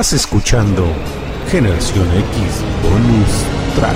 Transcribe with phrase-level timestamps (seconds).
[0.00, 0.86] Estás escuchando
[1.50, 3.94] Generación X Bonus Track.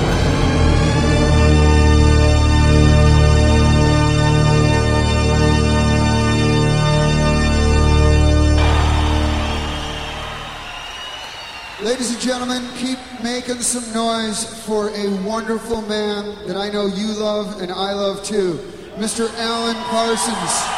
[11.81, 17.13] Ladies and gentlemen, keep making some noise for a wonderful man that I know you
[17.13, 18.59] love and I love too,
[18.99, 19.27] Mr.
[19.39, 20.74] Alan Parsons.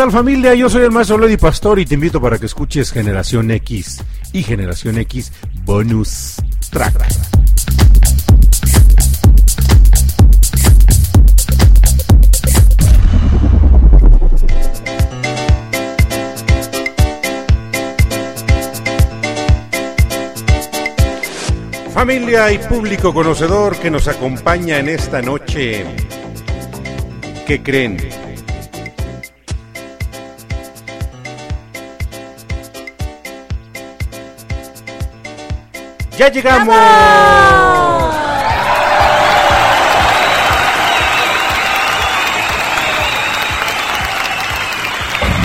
[0.00, 0.54] Hola, ¿qué tal familia?
[0.54, 4.02] Yo soy el maestro Lady Pastor y te invito para que escuches Generación X
[4.32, 5.30] y Generación X
[5.66, 6.36] Bonus
[6.70, 7.06] Track.
[21.92, 25.84] Familia y público conocedor que nos acompaña en esta noche,
[27.46, 27.98] ¿qué creen?
[36.20, 36.76] ¡Ya llegamos!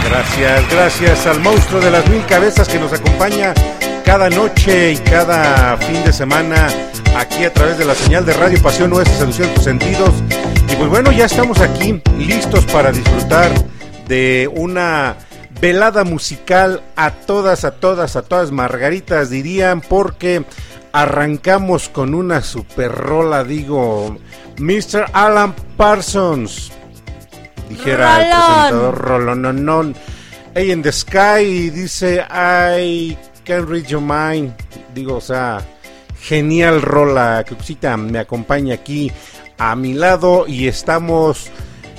[0.04, 3.54] Gracias, gracias al monstruo de las mil cabezas que nos acompaña
[4.04, 6.68] cada noche y cada fin de semana
[7.18, 10.12] aquí a través de la señal de Radio Pasión Nuestra Seducción tus sentidos.
[10.70, 13.50] Y pues bueno, ya estamos aquí listos para disfrutar
[14.10, 15.16] de una
[15.60, 20.46] velada musical a todas, a todas, a todas margaritas dirían, porque
[20.92, 24.18] arrancamos con una super rola, digo,
[24.58, 25.08] Mr.
[25.14, 26.72] Alan Parsons.
[27.70, 29.96] Dijera el presentador Rolononon.
[30.54, 34.54] Hey in the Sky dice I can read your mind.
[34.94, 35.66] Digo, o sea,
[36.22, 37.44] genial rola.
[37.48, 39.12] Cuxita me acompaña aquí
[39.58, 41.50] a mi lado y estamos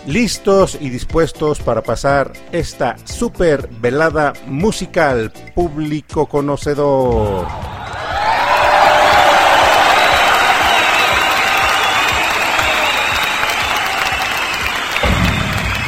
[0.06, 7.46] listos y dispuestos para pasar esta super velada musical público conocedor.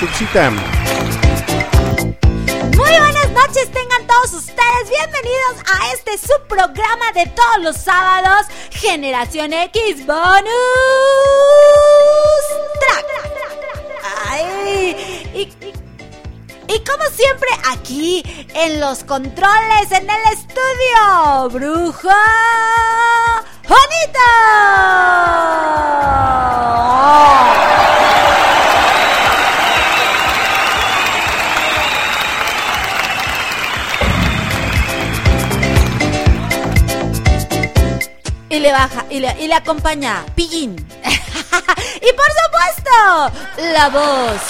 [0.00, 0.60] Cuxita, Muy
[2.76, 10.06] buenas noches, tengan todos ustedes bienvenidos a este subprograma de todos los sábados, Generación X
[10.06, 10.44] Bonus
[12.78, 13.37] Track.
[15.34, 15.48] Y,
[16.68, 18.22] y como siempre, aquí
[18.54, 22.14] en los controles, en el estudio, Bruja
[23.66, 24.28] Juanita.
[38.50, 40.76] Y le baja, y le, y le acompaña Pillín.
[42.00, 43.32] y por supuesto,
[43.72, 44.40] la voz.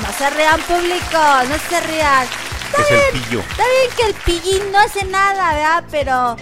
[0.00, 2.26] No se rían, público, no se rían.
[2.66, 3.40] Está Es el bien, pillo.
[3.40, 5.84] Está bien que el Pillín no hace nada, ¿verdad?
[5.90, 6.36] Pero.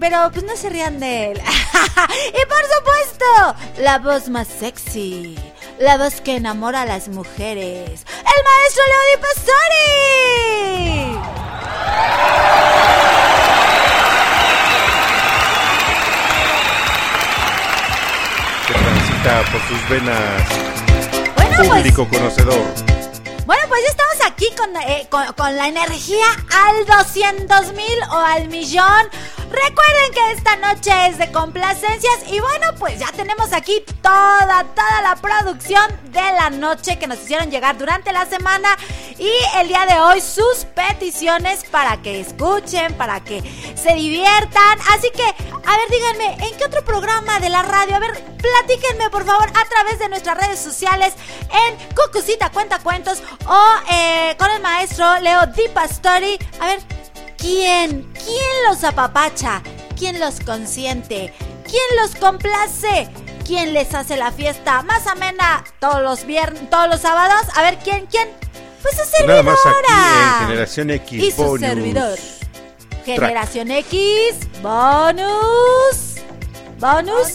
[0.00, 1.38] Pero pues no se rían de él.
[1.42, 3.24] y por supuesto,
[3.78, 5.38] la voz más sexy.
[5.78, 8.04] La voz que enamora a las mujeres.
[8.08, 10.66] ¡El maestro Leody Pastori!
[19.44, 20.16] Por sus venas,
[21.36, 21.68] Bueno, pues.
[21.68, 22.95] público conocedor.
[23.46, 28.16] Bueno, pues ya estamos aquí con, eh, con, con la energía al 200 mil o
[28.16, 29.08] al millón.
[29.48, 35.02] Recuerden que esta noche es de complacencias y bueno, pues ya tenemos aquí toda, toda
[35.02, 38.76] la producción de la noche que nos hicieron llegar durante la semana
[39.18, 43.40] y el día de hoy sus peticiones para que escuchen, para que
[43.80, 44.78] se diviertan.
[44.90, 47.94] Así que, a ver, díganme, ¿en qué otro programa de la radio?
[47.94, 51.14] A ver, platíquenme por favor a través de nuestras redes sociales
[51.68, 56.38] en Cucucita Cuenta Cuentos o eh, con el maestro Leo Di Pastori.
[56.60, 56.78] A ver,
[57.36, 58.10] ¿quién?
[58.14, 59.62] ¿Quién los apapacha?
[59.98, 61.32] ¿Quién los consiente?
[61.64, 63.08] ¿Quién los complace?
[63.44, 67.46] ¿Quién les hace la fiesta más amena todos los viernes, todos los sábados?
[67.54, 68.06] A ver, ¿quién?
[68.06, 68.28] ¿Quién?
[68.82, 69.54] Pues su servidora.
[69.88, 71.22] Nada Generación X.
[71.22, 71.60] Y su bonus.
[71.60, 72.18] servidor.
[73.04, 73.70] Generación.
[73.70, 74.36] X.
[74.62, 76.16] Bonus.
[76.78, 77.34] Bonus.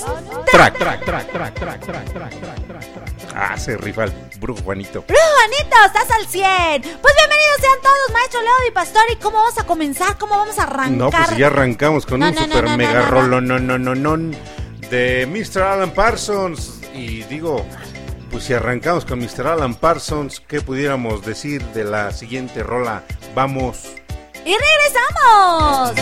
[0.51, 2.67] Track, track, track, track, track, track, track.
[2.67, 2.90] track.
[3.35, 5.03] Ah, se rifa el brujo Juanito.
[5.07, 6.81] Brujo Juanito, estás al 100.
[7.01, 9.15] Pues bienvenidos sean todos, maestro Leo y Pastori.
[9.17, 10.17] ¿Cómo vamos a comenzar?
[10.17, 10.91] ¿Cómo vamos a arrancar?
[10.91, 13.95] No, pues ya arrancamos con No, un no, super no, mega rolo no, no, no,
[13.95, 14.37] no,
[14.89, 15.61] de Mr.
[15.61, 16.81] Alan Parsons.
[16.93, 17.65] Y digo,
[18.31, 19.47] pues si arrancamos con Mr.
[19.47, 23.03] Alan Parsons, ¿qué pudiéramos decir de la siguiente rola?
[23.33, 23.93] Vamos.
[24.43, 25.93] Y regresamos.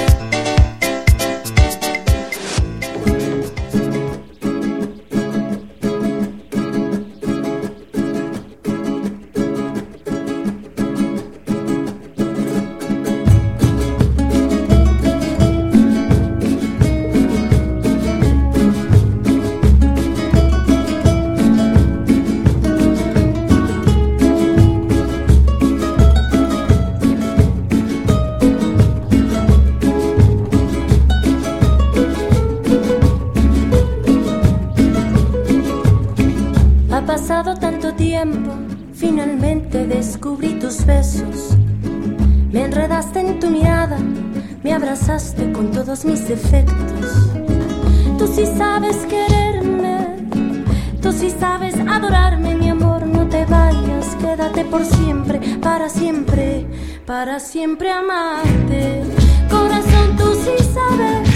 [46.30, 47.32] Defectos.
[48.20, 50.16] Tú sí sabes quererme,
[51.02, 56.68] tú sí sabes adorarme, mi amor, no te vayas, quédate por siempre, para siempre,
[57.08, 59.02] para siempre amarte.
[59.50, 61.29] Corazón, tú sí sabes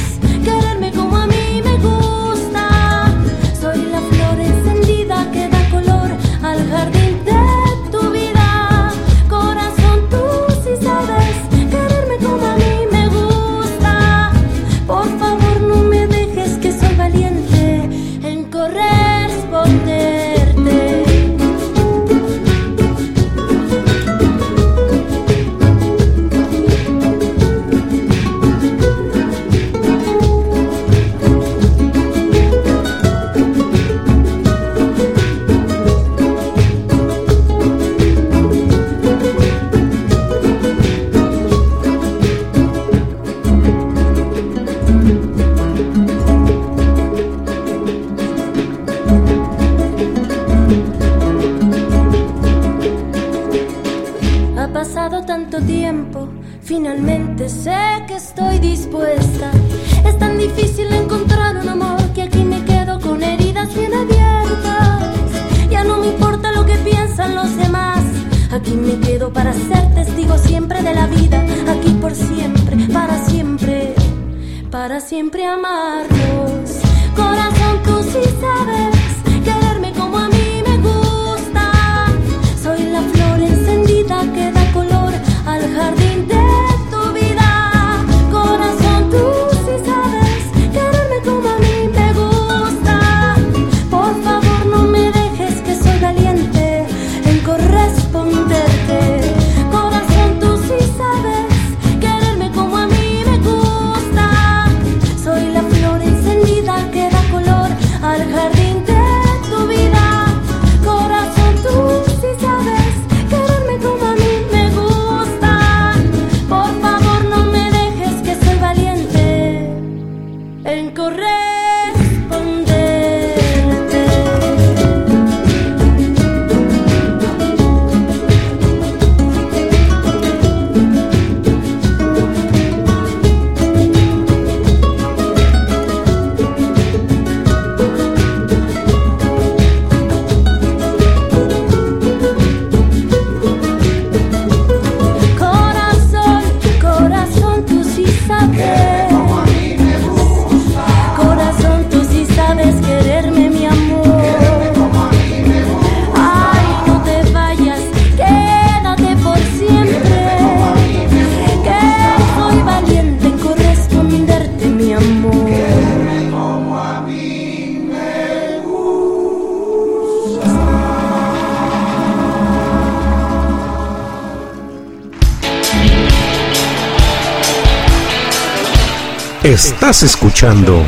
[179.84, 180.82] Estás escuchando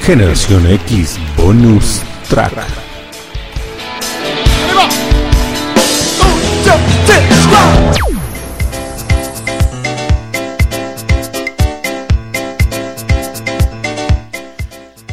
[0.00, 2.00] Generación X Bonus
[2.30, 2.54] Track.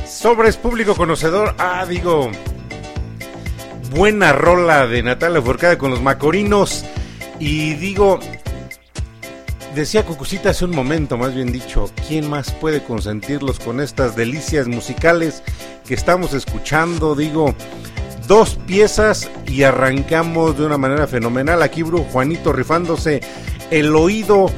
[0.07, 1.55] Sobres público conocedor.
[1.57, 2.31] Ah, digo.
[3.93, 6.85] Buena rola de Natalia Forcada con los Macorinos.
[7.37, 8.17] Y digo.
[9.75, 14.69] Decía Cucucita hace un momento, más bien dicho, ¿quién más puede consentirlos con estas delicias
[14.69, 15.43] musicales
[15.85, 17.13] que estamos escuchando?
[17.13, 17.53] Digo,
[18.25, 21.61] dos piezas y arrancamos de una manera fenomenal.
[21.61, 23.19] Aquí Bru Juanito rifándose
[23.69, 24.49] el oído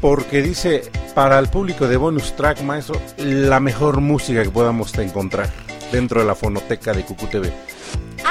[0.00, 0.82] porque dice
[1.16, 5.50] para el público de bonus track, maestro, la mejor música que podamos encontrar
[5.90, 7.52] dentro de la fonoteca de Cucu TV.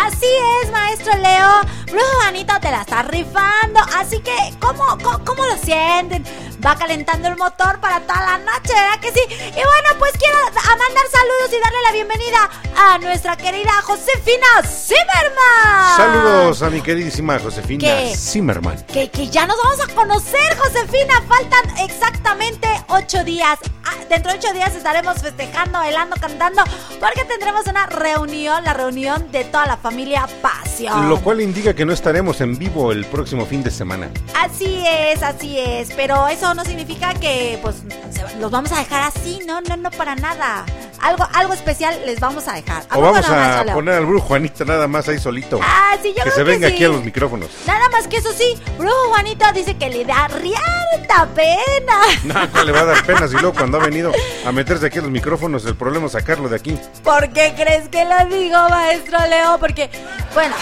[0.05, 0.27] Así
[0.63, 1.61] es, maestro Leo.
[1.91, 3.79] Brujo Juanito te la está rifando.
[3.97, 6.23] Así que, ¿cómo, cómo, cómo lo sienten?
[6.65, 9.21] Va calentando el motor para toda la noche, ¿verdad que sí?
[9.29, 14.47] Y bueno, pues quiero a mandar saludos y darle la bienvenida a nuestra querida Josefina
[14.63, 15.95] Zimmerman.
[15.95, 18.13] Saludos a mi queridísima Josefina ¿Qué?
[18.13, 18.83] Zimmerman.
[18.87, 21.21] Que, que ya nos vamos a conocer, Josefina.
[21.29, 23.57] Faltan exactamente ocho días.
[23.85, 26.63] Ah, dentro de ocho días estaremos festejando, bailando, cantando,
[26.99, 31.09] porque tendremos una reunión, la reunión de toda la familia Pasión.
[31.09, 34.09] Lo cual indica que no estaremos en vivo el próximo fin de semana.
[34.35, 37.77] Así es, así es, pero eso no significa que pues
[38.39, 40.65] los vamos a dejar así, no, no, no para nada.
[41.01, 42.83] algo, algo especial les vamos a dejar.
[42.89, 45.59] ¿A O vamos no, a poner al brujo Juanito nada más ahí solito.
[45.61, 46.73] Ah, sí, yo que creo se venga sí.
[46.75, 47.49] aquí a los micrófonos.
[47.67, 51.99] Nada más que eso sí, Brujo Juanito dice que le da riata pena.
[52.23, 54.11] No, ¿cuál le va a dar pena si luego cuando ha venido
[54.45, 56.77] a meterse aquí a los micrófonos, el problema es sacarlo de aquí.
[57.03, 59.57] ¿Por qué crees que lo digo, maestro Leo?
[59.59, 59.89] Porque,
[60.33, 60.55] bueno,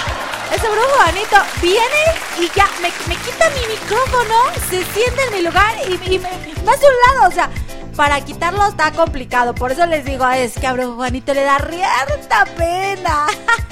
[0.53, 2.03] ese brujo Juanito viene
[2.39, 4.35] y ya me, me quita mi micrófono,
[4.69, 7.29] se sienta en mi lugar y, me, me hace un lado.
[7.29, 7.49] O sea,
[7.95, 9.53] para quitarlo está complicado.
[9.55, 13.27] Por eso les digo, es que a brujo Juanito le da riata pena.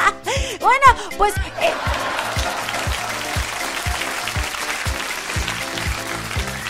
[0.60, 0.86] bueno,
[1.18, 1.34] pues...
[1.62, 1.74] eh,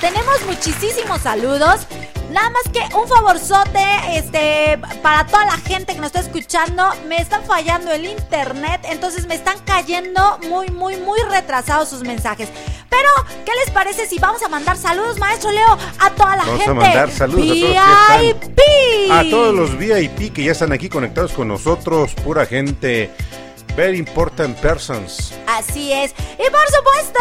[0.02, 1.88] Tenemos muchísimos saludos.
[2.32, 3.80] Nada más que un favorzote,
[4.14, 9.26] este, para toda la gente que nos está escuchando, me está fallando el internet, entonces
[9.28, 12.50] me están cayendo muy, muy, muy retrasados sus mensajes.
[12.90, 13.10] Pero,
[13.46, 16.64] ¿qué les parece si vamos a mandar saludos, maestro Leo, a toda la Vamos a
[16.66, 16.74] gente?
[16.74, 19.12] mandar saludos a todos los que están- VIP.
[19.12, 23.12] A todos los VIP que ya están aquí conectados con nosotros, pura gente.
[23.76, 25.34] Very important persons.
[25.48, 26.14] Así es.
[26.40, 27.20] Y por supuesto,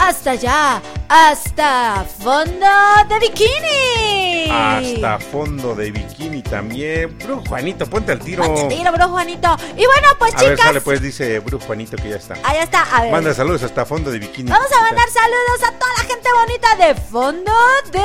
[0.00, 2.66] hasta allá, hasta fondo
[3.08, 4.50] de bikini.
[4.50, 7.16] Hasta fondo de bikini también.
[7.18, 8.42] Brujo Juanito, ponte al tiro.
[8.42, 9.56] Ponte tiro, bro, Juanito.
[9.76, 10.66] Y bueno, pues A ver, chicas.
[10.66, 12.34] sale pues, dice Brujo Juanito que ya está.
[12.42, 13.12] Ahí está, a ver.
[13.12, 14.50] Manda saludos hasta fondo de bikini.
[14.50, 17.52] Vamos a mandar saludos a toda la gente bonita de fondo
[17.92, 18.02] de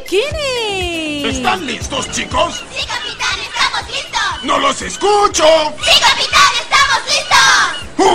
[0.00, 1.26] bikini.
[1.36, 2.64] ¿Están listos, chicos?
[2.72, 3.38] Sí, capitán,
[3.76, 4.44] estamos listos.
[4.44, 5.44] ¡No los escucho!
[5.82, 7.48] Sí, capitán, estamos listos.
[7.98, 8.06] ¡Uh!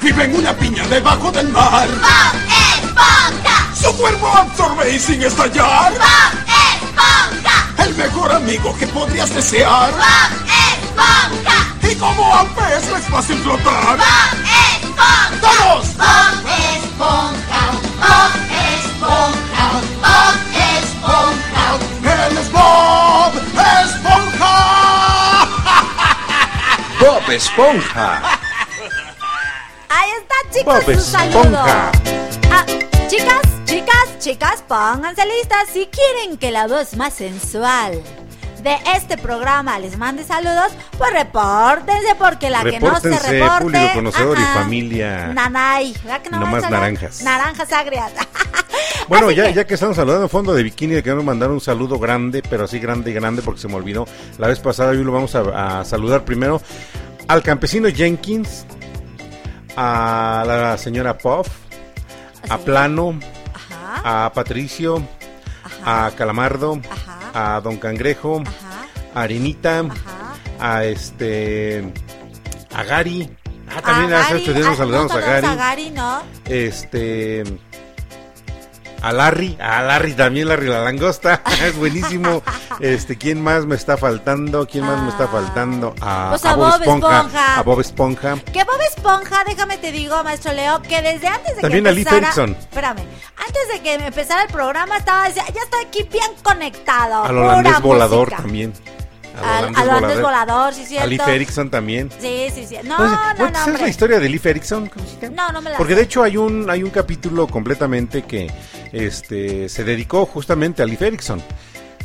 [0.00, 1.88] Vive en una piña debajo del mar.
[1.88, 2.34] Bob
[2.74, 3.74] Esponja.
[3.80, 5.92] Su cuerpo absorbe y sin estallar.
[5.92, 7.84] Bob Esponja.
[7.84, 9.92] El mejor amigo que podrías desear.
[9.92, 10.32] Bob
[10.72, 11.74] Esponja.
[11.82, 13.96] Y como a pez es fácil flotar.
[13.96, 14.04] Bob
[14.82, 15.30] Esponja.
[15.40, 15.96] ¡Todos!
[15.96, 16.44] Bob
[16.74, 17.62] Esponja.
[18.00, 18.32] Bob
[18.74, 19.66] Esponja.
[20.02, 20.36] Bob
[20.78, 21.53] Esponja.
[22.34, 23.32] ¡Él es Bob
[23.84, 25.46] Esponja!
[27.00, 28.22] Bob Esponja.
[29.88, 30.90] Ahí está, chicos, Bob.
[30.90, 31.92] Esponja.
[32.50, 32.66] Ah,
[33.06, 35.68] chicas, chicas, chicas, pónganse listas.
[35.72, 38.02] Si quieren que la voz más sensual
[38.64, 43.62] de este programa les mande saludos, pues repórtense porque la que no se reporte...
[43.62, 45.26] público conocedor y familia.
[45.28, 47.22] Nanay, ¿verdad que no Nomás naranjas.
[47.22, 48.12] Naranjas agrias.
[49.06, 52.42] Bueno, ya, que- ya que estamos saludando fondo de bikini, quiero mandar un saludo grande,
[52.48, 54.06] pero así grande y grande porque se me olvidó.
[54.38, 56.62] La vez pasada hoy lo vamos a, a saludar primero
[57.28, 58.64] al campesino Jenkins,
[59.76, 61.48] a la señora Puff,
[62.48, 62.56] a.
[62.56, 63.18] Plano,
[63.52, 65.02] Ajá, a Patricio,
[65.82, 66.06] Ajá.
[66.06, 67.18] a Calamardo, Ajá.
[67.34, 70.34] A Don Cangrejo, ajá, a Arenita, ajá.
[70.60, 71.92] a este,
[72.74, 73.28] a Gary.
[73.68, 75.46] Ah, también hace Gary, ocho días nos ah, saludamos a Gary.
[75.46, 76.22] a Gary, ¿no?
[76.46, 77.44] Este.
[79.04, 82.42] A Larry, a Larry también, Larry la langosta, es buenísimo.
[82.80, 84.66] Este, ¿quién más me está faltando?
[84.66, 85.94] ¿Quién más me está Ah, faltando?
[86.00, 87.58] A, pues a Bob Esponja.
[87.58, 88.36] A Bob Esponja.
[88.50, 92.32] Que Bob Esponja, déjame te digo, maestro Leo, que desde antes de También que empezara...
[92.32, 92.56] Ferguson.
[92.58, 93.00] Espérame,
[93.46, 97.24] antes de que empezara el programa estaba ya estoy aquí bien conectado.
[97.24, 98.36] Al holandés volador música".
[98.42, 98.72] también.
[99.42, 101.04] Al, al holandés volador, sí, cierto.
[101.04, 102.10] A Lee Ferguson también.
[102.20, 102.76] Sí, sí, sí.
[102.84, 104.88] No, no, ¿no ¿Sabes la historia de se llama?
[105.34, 105.98] No, no me la Porque sé.
[106.00, 108.50] de hecho hay un hay un capítulo completamente que
[108.92, 111.42] este se dedicó justamente a Lee Ferguson.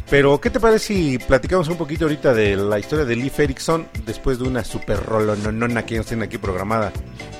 [0.10, 3.88] Pero ¿qué te parece si platicamos un poquito ahorita de la historia de Lee Ferguson
[4.06, 6.92] después de una super rolononona que ellos tienen aquí programada?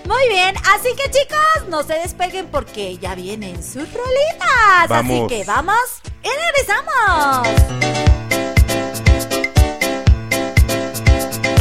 [0.06, 4.82] Muy bien, así que chicos, no se despeguen porque ya vienen sus rolitas.
[4.82, 5.28] Así Vamos.
[5.30, 5.76] que vamos
[6.24, 7.48] y regresamos.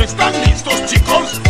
[0.08, 1.40] ¿Están listos, chicos?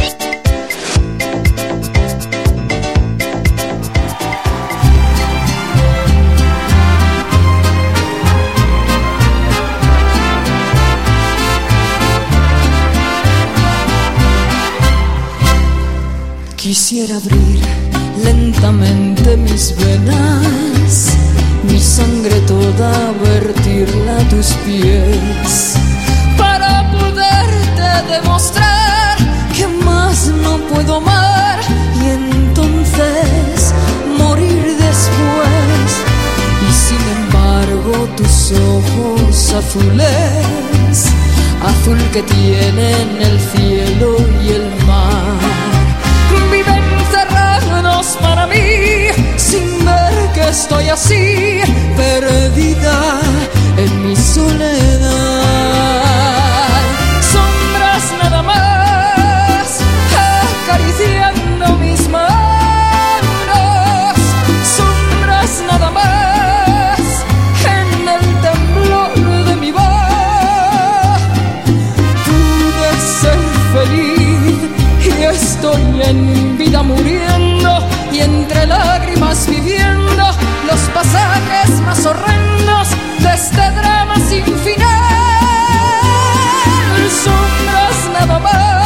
[16.56, 17.60] Quisiera abrir
[18.24, 21.16] lentamente mis venas,
[21.62, 25.74] mi sangre toda vertirla a tus pies,
[28.08, 29.16] demostrar
[29.54, 31.58] que más no puedo amar
[32.00, 33.74] y entonces
[34.18, 35.88] morir después.
[36.66, 40.96] Y sin embargo tus ojos azules,
[41.62, 45.58] azul que tienen el cielo y el mar
[46.50, 51.60] viven cerrados para mí, sin ver que estoy así,
[51.96, 53.20] perdida
[53.76, 55.47] en mi soledad.
[76.08, 80.24] En vida muriendo y entre lágrimas viviendo
[80.66, 84.88] los pasajes más horrendos de este drama sin final.
[87.24, 88.77] Sombras nada más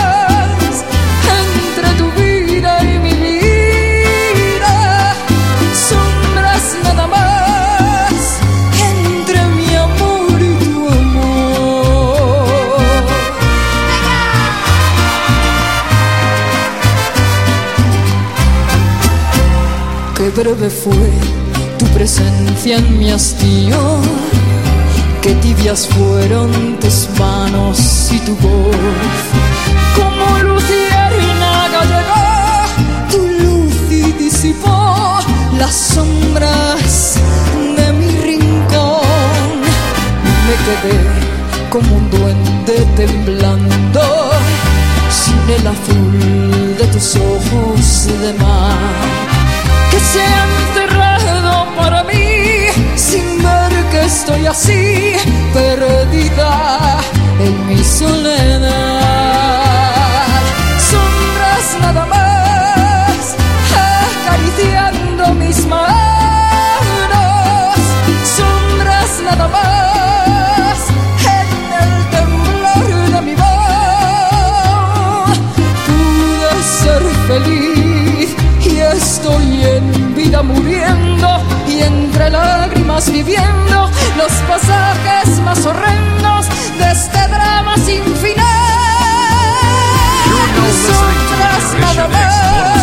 [20.55, 21.11] breve fue
[21.79, 23.79] tu presencia en mi hastío,
[25.21, 28.77] qué tibias fueron tus manos y tu voz.
[29.97, 32.25] Como luciérnaga llegó
[33.11, 35.21] tu luz y disipó
[35.59, 37.15] las sombras
[37.77, 39.61] de mi rincón.
[40.47, 41.01] Me quedé
[41.71, 44.03] como un duende temblando
[45.11, 49.32] sin el azul de tus ojos de mar
[49.93, 52.69] que se han cerrado para mí.
[52.97, 55.17] Sin ver que estoy así
[55.53, 56.99] perdida
[57.39, 58.71] en mi soledad.
[60.91, 63.37] Sombras nada más
[64.25, 66.17] acariciando mis manos,
[68.37, 69.92] sombras nada más
[80.43, 86.47] muriendo y entre lágrimas viviendo los pasajes más horrendos
[86.79, 88.43] de este drama sin final.
[90.87, 92.82] Sombras nada más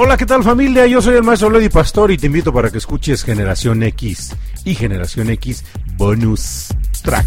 [0.00, 0.86] Hola, ¿qué tal familia?
[0.86, 4.32] Yo soy el maestro Lady Pastor y te invito para que escuches Generación X
[4.64, 5.64] y Generación X
[5.96, 6.68] Bonus
[7.02, 7.26] Track.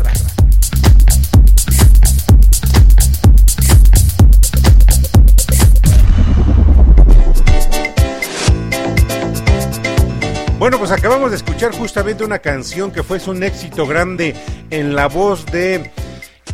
[10.58, 14.34] Bueno, pues acabamos de escuchar justamente una canción que fue un éxito grande
[14.70, 15.92] en la voz de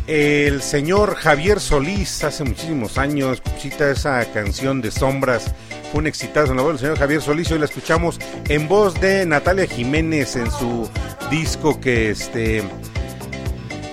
[0.08, 3.40] el señor Javier Solís hace muchísimos años.
[3.60, 5.54] Cita esa canción de Sombras.
[5.90, 7.50] Fue un exitazo en la voz del señor Javier Solís.
[7.50, 10.88] Hoy la escuchamos en voz de Natalia Jiménez en su
[11.30, 12.62] disco que este.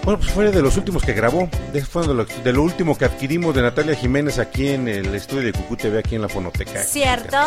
[0.04, 1.50] Bueno, pues fue de los últimos que grabó.
[1.74, 5.16] de- Fue de lo, de lo último que adquirimos de Natalia Jiménez aquí en el
[5.16, 6.84] estudio de Cucú TV, aquí en la Fonoteca.
[6.84, 7.38] Cierto.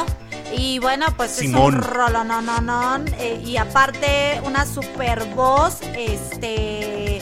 [0.57, 1.75] Y bueno, pues Simón.
[1.75, 3.05] es un rolo, no, no, no.
[3.19, 7.21] eh, y aparte, una super voz, este.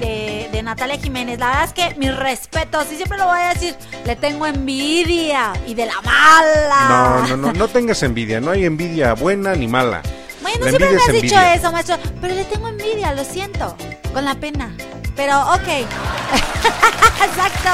[0.00, 1.38] De, de Natalia Jiménez.
[1.38, 5.52] La verdad es que mis respetos, y siempre lo voy a decir, le tengo envidia
[5.66, 6.86] y de la mala.
[7.26, 8.40] No, no, no, no tengas envidia.
[8.40, 10.02] No hay envidia buena ni mala.
[10.42, 11.54] Bueno, La siempre me envidia has es dicho envidia.
[11.54, 11.96] eso, maestro.
[12.20, 13.76] Pero le tengo envidia, lo siento.
[14.12, 14.74] Con la pena.
[15.16, 15.68] Pero, ok.
[17.24, 17.70] Exacto.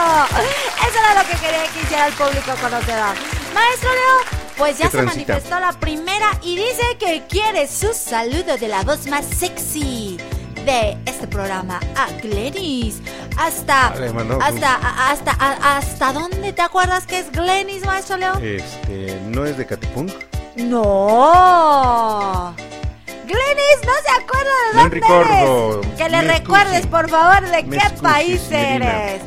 [0.89, 3.15] Eso era lo que quería que hiciera el público conocedor.
[3.55, 5.33] Maestro Leo, pues ya ¿Qué se transita?
[5.33, 10.19] manifestó la primera y dice que quiere su saludo de la voz más sexy
[10.65, 13.01] de este programa a Glenis.
[13.39, 18.17] Hasta, Vale, mano, hasta, a- hasta, a- hasta dónde te acuerdas que es Glenis, maestro
[18.19, 18.35] Leo?
[18.39, 20.13] Este, ¿no es de Catipunk?
[20.57, 22.55] No.
[23.27, 25.97] Glenis no se acuerda de dónde eres.
[25.97, 29.23] Que le recuerdes, por favor, de qué país eres.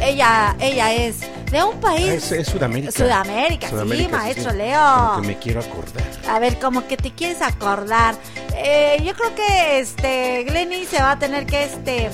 [0.00, 2.08] Ella, ella es de un país.
[2.10, 2.92] Ah, es, es Sudamérica.
[2.92, 4.80] Sudamérica, sí, maestro Leo.
[4.80, 6.04] Como que me quiero acordar.
[6.28, 8.16] A ver, como que te quieres acordar.
[8.56, 12.10] Eh, yo creo que este Glenis se va a tener que este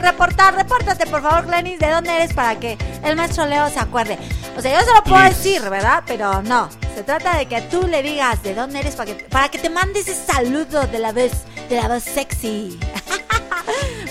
[0.00, 4.18] reportar, repórtate por favor, Glenis, de dónde eres para que el maestro Leo se acuerde.
[4.56, 5.36] O sea, yo se lo puedo Please.
[5.36, 6.02] decir, ¿verdad?
[6.06, 6.68] Pero no.
[6.94, 9.70] Se trata de que tú le digas de dónde eres para que, para que te
[9.70, 11.32] mande ese saludo de la voz,
[11.68, 12.78] de la voz sexy.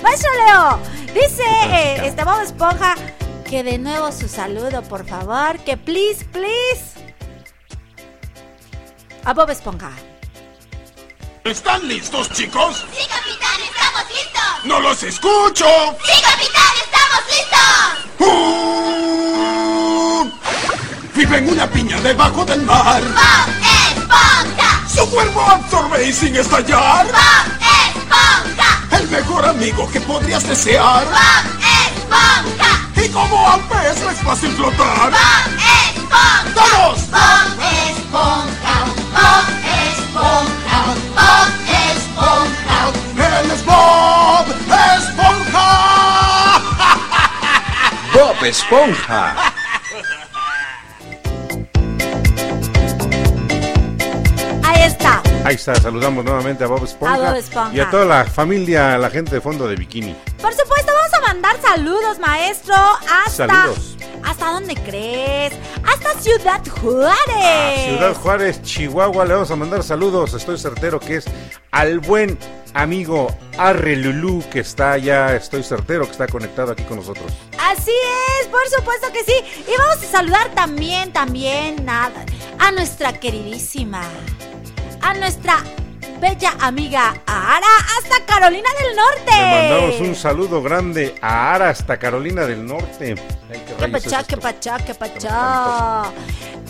[0.06, 0.80] maestro Leo,
[1.14, 2.96] dice eh, este Bob Esponja
[3.50, 5.58] que de nuevo su saludo, por favor.
[5.60, 6.94] Que please, please.
[9.24, 9.90] A Bob Esponja.
[11.44, 12.86] ¿Están listos, chicos?
[12.94, 14.66] Sí, capitán, estamos listos.
[14.66, 15.66] ¡No los escucho!
[16.04, 18.28] Sí, capitán, estamos listos.
[18.28, 20.30] ¡Uh!
[21.16, 23.02] Vive en una piña debajo del mar.
[23.02, 23.50] Bob
[23.98, 24.85] Esponja.
[24.96, 27.06] Su cuerpo absorbe y sin estallar.
[27.08, 28.88] ¡Bob Esponja!
[28.92, 31.04] El mejor amigo que podrías desear.
[31.06, 31.46] ¡Bob
[31.86, 32.90] Esponja!
[32.96, 35.12] Y como al pez es fácil flotar.
[35.12, 35.18] ¡Bob
[35.90, 36.46] Esponja!
[36.54, 37.12] ¡Todos!
[37.12, 38.86] ¡Bob Esponja!
[39.12, 39.48] ¡Bob
[39.90, 40.80] Esponja!
[41.14, 41.50] ¡Bob
[41.92, 42.78] Esponja!
[43.42, 44.46] ¡Él es Bob
[44.96, 45.70] Esponja!
[48.14, 49.55] ¡Bob Esponja!
[55.44, 57.74] Ahí está, saludamos nuevamente a Bob Esponja, A Bob Esponja.
[57.76, 60.16] y a toda la familia, la gente de fondo de bikini.
[60.42, 62.76] Por supuesto, vamos a mandar saludos, maestro.
[62.76, 63.48] Hasta.
[63.48, 63.98] Saludos.
[64.24, 65.54] ¿Hasta dónde crees?
[65.84, 67.16] Hasta Ciudad Juárez.
[67.36, 71.26] A Ciudad Juárez, Chihuahua, le vamos a mandar saludos, estoy certero que es
[71.72, 72.38] al buen
[72.74, 73.28] amigo
[73.60, 77.32] Arre Lulú que está allá, estoy certero que está conectado aquí con nosotros.
[77.60, 77.92] Así
[78.42, 79.64] es, por supuesto que sí.
[79.68, 82.10] Y vamos a saludar también, también a,
[82.60, 84.02] a nuestra queridísima,
[85.06, 85.64] a nuestra
[86.20, 89.32] bella amiga Ara hasta Carolina del Norte.
[89.36, 93.14] Le mandamos un saludo grande a Ara hasta Carolina del Norte.
[93.52, 94.36] Ay, qué es pachá, esto.
[94.36, 96.12] que pachá, que pachá.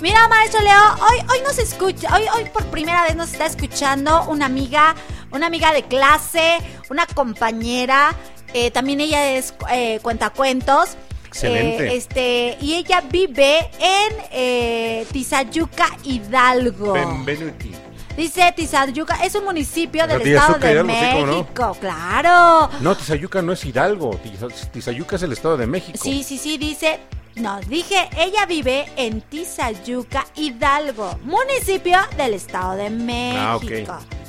[0.01, 4.25] Mira, maestro Leo, hoy, hoy nos escucha, hoy, hoy por primera vez nos está escuchando
[4.25, 4.95] una amiga,
[5.31, 6.57] una amiga de clase,
[6.89, 8.13] una compañera,
[8.53, 10.97] eh, también ella es eh, cuentacuentos.
[11.27, 11.87] Excelente.
[11.87, 16.93] Eh, este, y ella vive en eh, Tizayuca, Hidalgo.
[16.93, 17.84] Benvenuti.
[18.15, 21.37] Dice Tizayuca, es un municipio del estado de Hidalgo, sí, ¿cómo no?
[21.39, 22.69] México, claro.
[22.79, 25.97] No, Tizayuca no es Hidalgo, Tiza- Tizayuca es el estado de México.
[26.01, 26.99] Sí, sí, sí, dice.
[27.35, 33.41] No, dije, ella vive en Tizayuca, Hidalgo, municipio del Estado de México.
[33.41, 34.24] Ah, ok.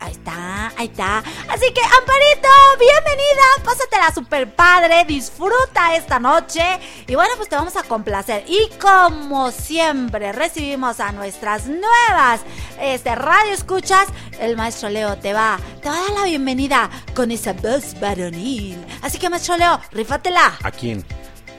[0.00, 1.18] Ahí está, ahí está.
[1.18, 3.42] Así que, Amparito, bienvenida.
[3.62, 5.04] Pásatela super padre.
[5.04, 6.62] Disfruta esta noche.
[7.06, 8.44] Y bueno, pues te vamos a complacer.
[8.48, 12.40] Y como siempre, recibimos a nuestras nuevas
[12.80, 14.06] este, radio escuchas.
[14.40, 18.82] El maestro Leo te va, te va a dar la bienvenida con esa voz varonil.
[19.02, 20.56] Así que, maestro Leo, rífatela.
[20.62, 21.04] ¿A quién?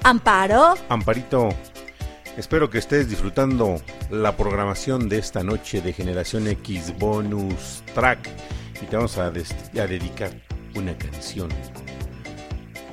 [0.03, 0.73] Amparo.
[0.89, 1.49] Amparito,
[2.41, 8.27] espero que estés disfrutando la programación de esta noche de Generación X Bonus Track
[8.81, 10.31] y te vamos a, a dedicar
[10.73, 11.49] una canción.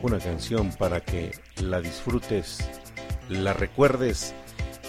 [0.03, 1.33] Una canción para que
[1.63, 2.59] la disfrutes,
[3.31, 4.35] la recuerdes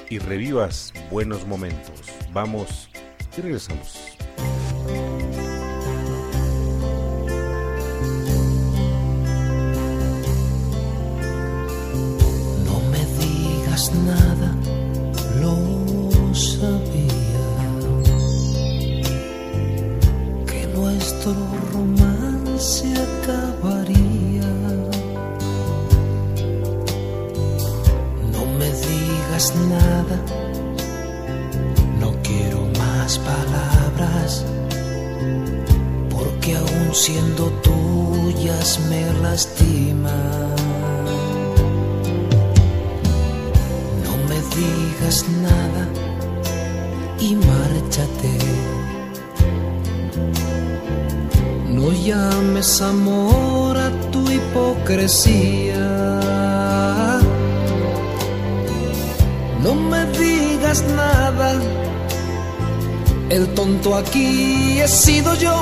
[0.10, 2.02] y revivas buenos momentos.
[2.34, 2.90] Vamos
[3.38, 4.18] y regresamos.
[13.80, 14.56] Digas nada,
[15.40, 17.46] lo sabía.
[20.46, 21.34] Que nuestro
[21.74, 24.52] romance acabaría.
[28.34, 30.18] No me digas nada,
[32.00, 34.46] no quiero más palabras.
[36.10, 40.79] Porque aún siendo tuyas me lastiman.
[44.60, 45.84] Digas nada
[47.20, 48.34] y márchate.
[51.78, 55.86] No llames amor a tu hipocresía.
[59.64, 61.54] No me digas nada.
[63.30, 65.56] El tonto aquí he sido yo.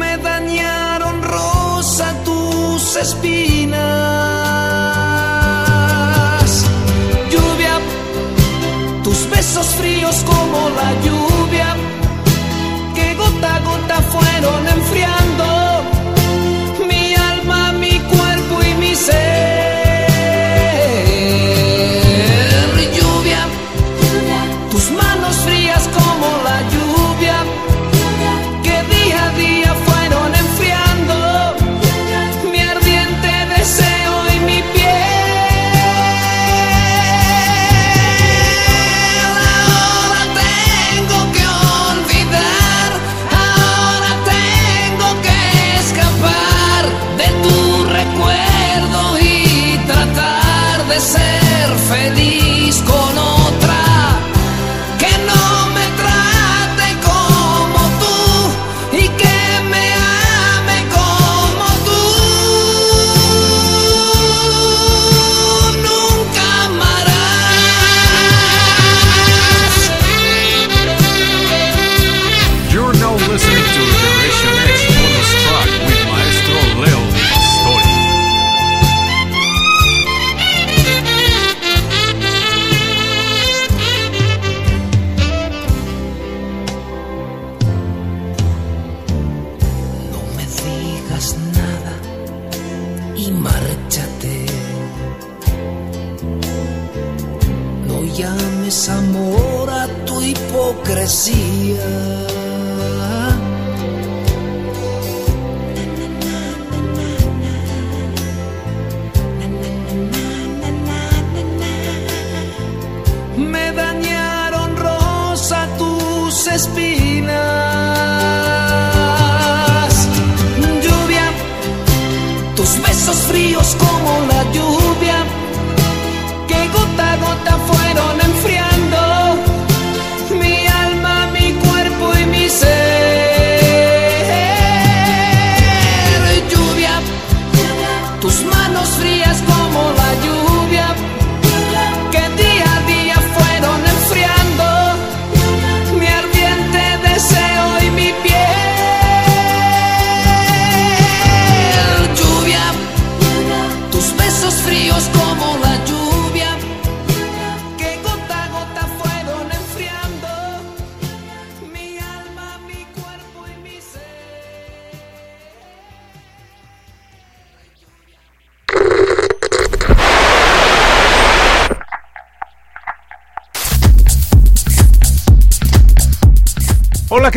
[0.00, 5.05] Me dañaron rosa tus espinas.
[9.30, 11.76] Besos fríos como la lluvia,
[12.94, 14.68] que gota a gota fueron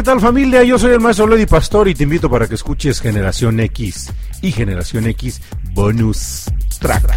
[0.09, 0.63] tal familia?
[0.63, 4.51] Yo soy el maestro Lady Pastor y te invito para que escuches Generación X y
[4.51, 5.39] Generación X
[5.73, 6.45] Bonus
[6.79, 7.15] Track.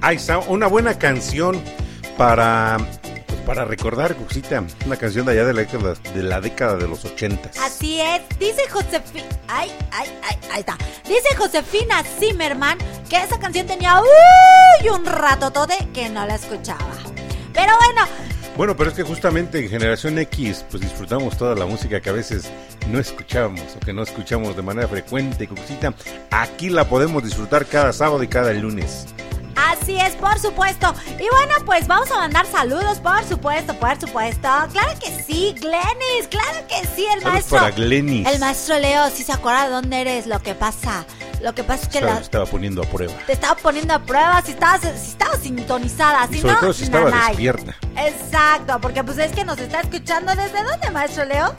[0.00, 1.60] Ahí está, una buena canción
[2.16, 2.78] para,
[3.46, 7.04] para recordar, Cuxita, una canción de allá de la década de, la década de los
[7.04, 7.56] ochentas.
[7.58, 9.24] Así es, dice Josefina.
[9.48, 10.76] Ay, ay, ay, ahí está.
[11.06, 12.76] Dice Josefina Zimmerman
[13.08, 16.90] que esa canción tenía uy, un rato todo que no la escuchaba.
[17.54, 18.02] Pero bueno,
[18.56, 22.12] Bueno, pero es que justamente en Generación X, pues disfrutamos toda la música que a
[22.12, 22.50] veces
[22.90, 25.94] no escuchamos o que no escuchamos de manera frecuente, Cuxita.
[26.30, 29.06] Aquí la podemos disfrutar cada sábado y cada lunes.
[29.56, 30.94] Así es, por supuesto.
[31.18, 34.48] Y bueno, pues vamos a mandar saludos, por supuesto, por supuesto.
[34.72, 37.58] Claro que sí, Glenis, claro que sí, el maestro.
[37.58, 38.26] para Glenis.
[38.26, 41.04] El maestro Leo, si se acuerda de dónde eres, lo que pasa.
[41.42, 43.12] Lo que pasa es que Estaba, la- estaba poniendo a prueba.
[43.26, 46.84] te estaba poniendo a prueba si estabas, si estabas sintonizada, si sobre no, todo si
[46.84, 47.28] estaba nanay.
[47.28, 47.76] despierta.
[47.96, 51.54] Exacto, porque pues es que nos está escuchando desde dónde, maestro Leo.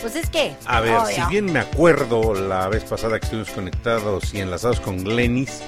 [0.00, 0.54] Pues es que.
[0.66, 1.14] A ver, obvio.
[1.16, 5.62] si bien me acuerdo la vez pasada que estuvimos conectados y enlazados con Glenis,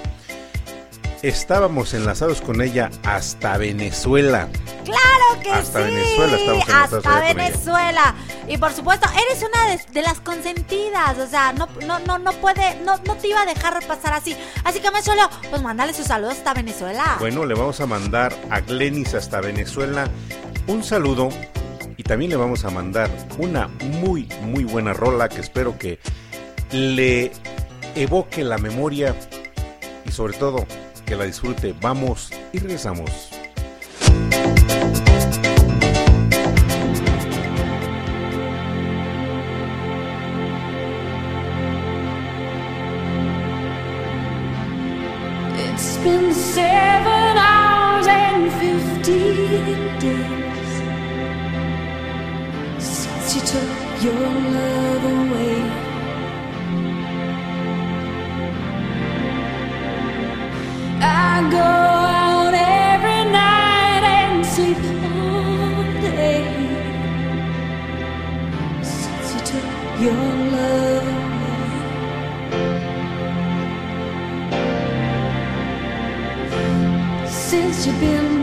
[1.22, 4.48] estábamos enlazados con ella hasta Venezuela.
[4.84, 5.92] Claro que Hasta sí.
[5.92, 7.50] Venezuela estamos enlazados Hasta allá con ella.
[7.50, 8.14] Venezuela.
[8.48, 11.18] Y por supuesto, eres una de, de las consentidas.
[11.18, 14.36] O sea, no, no, no, no puede, no, no te iba a dejar pasar así.
[14.64, 17.16] Así que maestro Leo, pues mándale sus saludos hasta Venezuela.
[17.18, 20.08] Bueno, le vamos a mandar a Glenis hasta Venezuela
[20.68, 21.28] un saludo
[21.96, 25.98] y también le vamos a mandar una muy, muy buena rola que espero que
[26.72, 27.32] le
[27.94, 29.14] evoque la memoria
[30.04, 30.66] y sobre todo
[31.06, 31.74] que la disfrute.
[31.80, 33.30] Vamos y regresamos.
[45.58, 50.82] It's been seven hours and fifteen days
[52.78, 55.85] since you took your love away.
[68.82, 70.12] Since you took your
[70.52, 71.36] love away.
[77.26, 78.35] Since you've been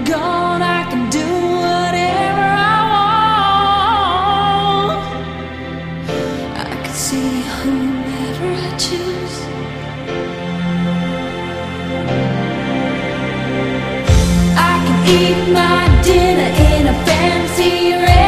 [15.14, 18.23] eat my dinner in a fancy restaurant,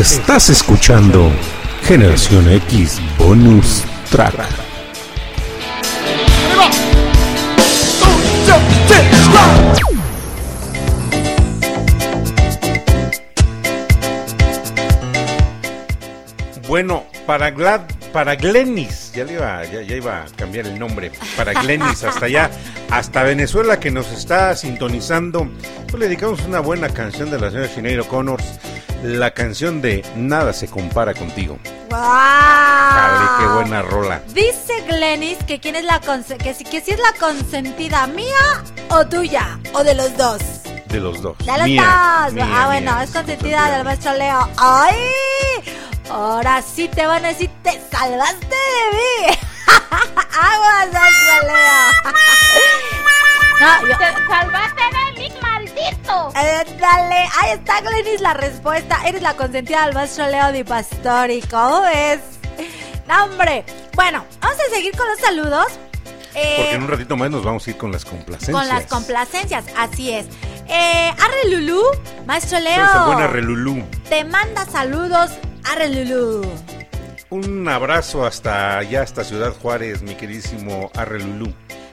[0.00, 1.30] Estás escuchando
[1.82, 4.34] Generación X Bonus Track.
[16.66, 21.52] Bueno, para Glad, para Glenis, ya, le iba, ya, iba a cambiar el nombre, para
[21.52, 22.50] Glenis, hasta allá,
[22.88, 25.50] hasta Venezuela que nos está sintonizando,
[25.90, 28.59] pues le dedicamos una buena canción de la señora Sinead Connors,
[29.02, 31.58] la canción de Nada se compara contigo.
[31.90, 33.54] Dale, qué ¡Wow!
[33.54, 34.22] buena rola.
[34.34, 39.06] Dice Glenis que quién es la que si, que si es la consentida mía o
[39.06, 40.40] tuya o de los dos.
[40.88, 41.36] De los dos.
[41.38, 42.34] De los Mía, dos.
[42.34, 44.48] mía, ah, bueno, es consentida del maestro Leo.
[44.56, 44.96] ¡Ay!
[46.10, 48.49] Ahora sí te van a decir, te salvaste
[57.38, 58.98] ahí está Glenis la respuesta.
[59.06, 61.40] Eres la consentida del maestro Leo Di Pastori.
[61.42, 62.20] ¿Cómo ves?
[63.08, 63.64] No, hombre.
[63.94, 65.66] Bueno, vamos a seguir con los saludos.
[66.34, 68.56] Eh, Porque en un ratito más nos vamos a ir con las complacencias.
[68.56, 70.26] con las complacencias, así es.
[70.68, 71.82] Eh, Arre Lulú,
[72.26, 72.84] maestro Leo.
[72.84, 73.82] Esa buena relulú.
[74.08, 75.32] Te manda saludos,
[75.64, 76.46] Arre Lulú.
[77.30, 81.52] Un abrazo hasta allá, hasta Ciudad Juárez, mi queridísimo Arrelulú.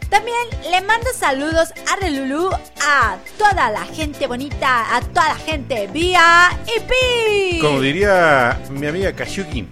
[0.10, 0.38] También
[0.72, 2.50] le mando saludos a Relulú
[2.86, 7.62] a toda la gente bonita, a toda la gente vía IP.
[7.62, 9.68] Como diría mi amiga Kashugi.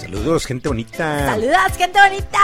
[0.00, 1.26] Saludos, gente bonita.
[1.26, 2.38] Saludos, gente bonita.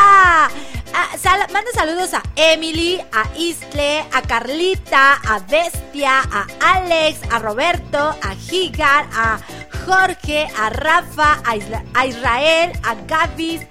[0.94, 7.38] Ah, sal- manda saludos a Emily, a Isle, a Carlita, a Bestia, a Alex, a
[7.40, 9.38] Roberto, a Gigar, a
[9.84, 13.66] Jorge, a Rafa, a, Isla- a Israel, a Gavis,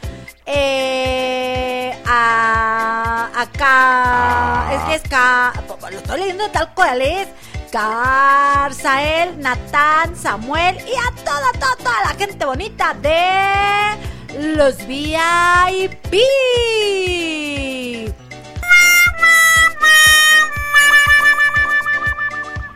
[0.47, 5.53] eh, a acá, es que es Ca-
[5.91, 7.27] lo estoy leyendo tal cual es.
[7.71, 16.15] Carzael, Natán, Samuel y a toda, toda, toda la gente bonita de los VIP.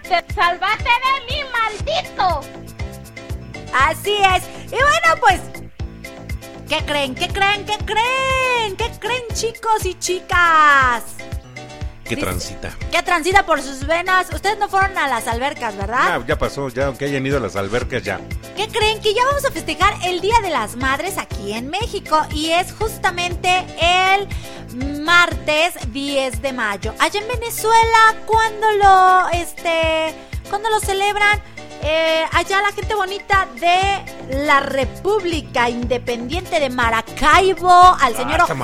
[0.03, 2.41] Te salvaste de mí, maldito.
[3.73, 4.43] Así es.
[4.67, 5.39] Y bueno, pues,
[6.71, 7.15] ¿qué creen?
[7.15, 7.65] ¿Qué creen?
[7.65, 8.77] ¿Qué creen?
[8.77, 11.03] ¿Qué creen, chicos y chicas?
[12.05, 12.77] Dice- transita.
[12.89, 14.27] ¿Qué transita por sus venas?
[14.33, 15.99] Ustedes no fueron a las albercas, ¿verdad?
[15.99, 18.21] Ah, ya pasó, ya aunque hayan ido a las albercas, ya.
[18.55, 19.01] ¿Qué creen?
[19.01, 22.71] Que ya vamos a festejar el Día de las Madres aquí en México y es
[22.71, 26.93] justamente el martes 10 de mayo.
[26.99, 30.13] Allá en Venezuela, ¿cuándo lo, este,
[30.49, 31.41] cuándo lo celebran?
[31.83, 38.53] Eh, allá la gente bonita de la República Independiente de Maracaibo, al señor Ah, hasta
[38.53, 38.55] Ojeda.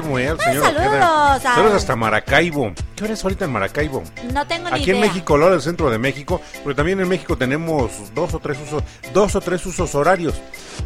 [0.00, 0.86] Maracaibo, eh, al Ah, señor saludos.
[0.86, 1.32] Ojeda.
[1.34, 2.72] al- Saludos hasta Maracaibo.
[2.94, 4.02] ¿Qué hora es ahorita en Maracaibo?
[4.32, 5.00] No tengo ni Aquí en.
[5.00, 8.82] México, lo del centro de México, pero también en México tenemos dos o tres usos,
[9.12, 10.34] dos o tres usos horarios.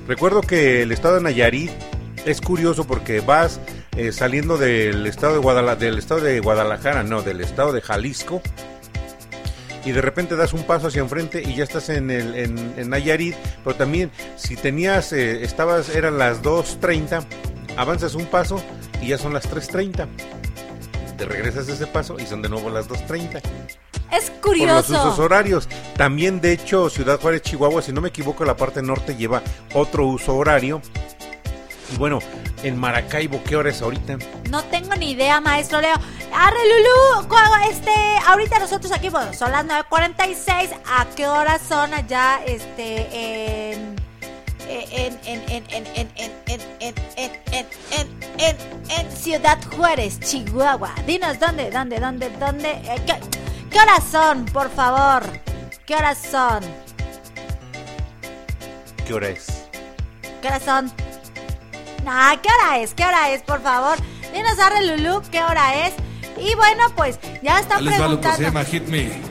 [0.07, 1.70] Recuerdo que el estado de Nayarit
[2.24, 3.59] es curioso porque vas
[3.97, 8.41] eh, saliendo del estado de Guadalajara, del estado de Guadalajara, no, del estado de Jalisco.
[9.84, 12.90] Y de repente das un paso hacia enfrente y ya estás en, el, en, en
[12.90, 13.34] Nayarit.
[13.64, 17.24] Pero también, si tenías, eh, estabas, eran las 2.30,
[17.76, 18.62] avanzas un paso
[19.00, 20.06] y ya son las 3.30.
[21.16, 23.40] Te regresas ese paso y son de nuevo las 2.30
[24.12, 25.22] Es por los usos curioso.
[25.22, 25.68] horarios.
[25.96, 29.42] También, de hecho, Ciudad Juárez, Chihuahua, si no me equivoco, la parte norte lleva
[29.74, 30.80] otro uso horario.
[31.93, 32.20] Y bueno,
[32.62, 34.18] en Maracaibo, ¿qué hora es ahorita?
[34.51, 35.95] No tengo ni idea, maestro Leo.
[36.32, 37.34] Arre, Lulú,
[37.70, 37.93] este,
[38.26, 40.70] ahorita nosotros aquí, bueno, son las 9.46.
[40.86, 44.01] ¿A qué hora son allá, este, en...
[44.72, 48.07] En, en, en, en, en, en, en,
[48.38, 48.57] en,
[48.88, 50.95] en Ciudad Juárez, Chihuahua.
[51.09, 52.70] Dinos dónde, dónde, dónde, dónde.
[52.70, 53.18] Eh, ¿qué,
[53.68, 55.24] ¿Qué horas son, por favor?
[55.86, 56.61] ¿Qué horas son?
[59.05, 59.64] ¿Qué hora es?
[60.41, 60.93] ¿Qué hora son?
[62.07, 62.94] Ah, ¿qué hora es?
[62.94, 63.96] ¿Qué hora es, por favor?
[64.32, 65.94] Dinos, Arre Lulú, ¿qué hora es?
[66.38, 68.42] Y bueno, pues ya están Les va lo que se preguntando.
[68.42, 69.30] llama Hit Me.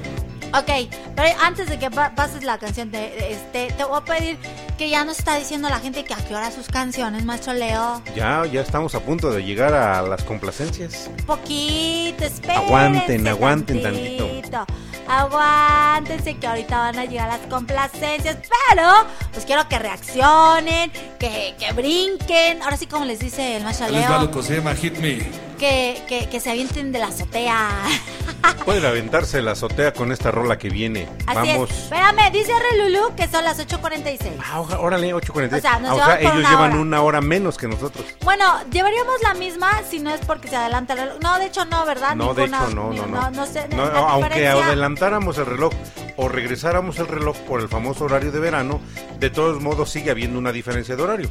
[0.51, 4.37] Ok, pero antes de que pa- pases la canción, te, este, te voy a pedir
[4.79, 8.01] que ya nos está diciendo la gente que a qué hora sus canciones, maestro Leo.
[8.15, 11.07] Ya, ya estamos a punto de llegar a las complacencias.
[11.19, 14.65] Un poquito, espérense Aguanten, aguanten tantito.
[15.09, 18.37] Aguántense que ahorita van a llegar las complacencias,
[18.69, 18.87] pero
[19.33, 22.61] pues quiero que reaccionen, que, que brinquen.
[22.63, 24.97] Ahora sí, como les dice el maestro Les va Leo, lo que se llama Hit
[24.97, 25.17] Me.
[25.57, 27.69] que, que, que se avienten de la azotea.
[28.65, 31.07] Pueden aventarse la azotea con esta rola que viene.
[31.25, 31.69] Así Vamos.
[31.71, 31.77] es.
[31.83, 34.31] Espérame, dice Relulú que son las 8.46.
[34.45, 35.57] Ah, órale, 8.46.
[35.57, 36.81] O sea, nos Ah, llevamos por ellos una llevan hora.
[36.81, 38.05] una hora menos que nosotros.
[38.23, 41.17] Bueno, llevaríamos la misma si no es porque se adelanta el reloj.
[41.21, 42.15] No, de hecho no, ¿verdad?
[42.15, 43.31] No, de hecho, no, ni- no, no.
[43.31, 44.53] no sé, No, la aunque diferencia-
[44.99, 45.73] adelantáramos el reloj
[46.17, 48.81] o regresáramos el reloj por el famoso horario de verano,
[49.17, 51.29] de todos modos sigue habiendo una diferencia de horario.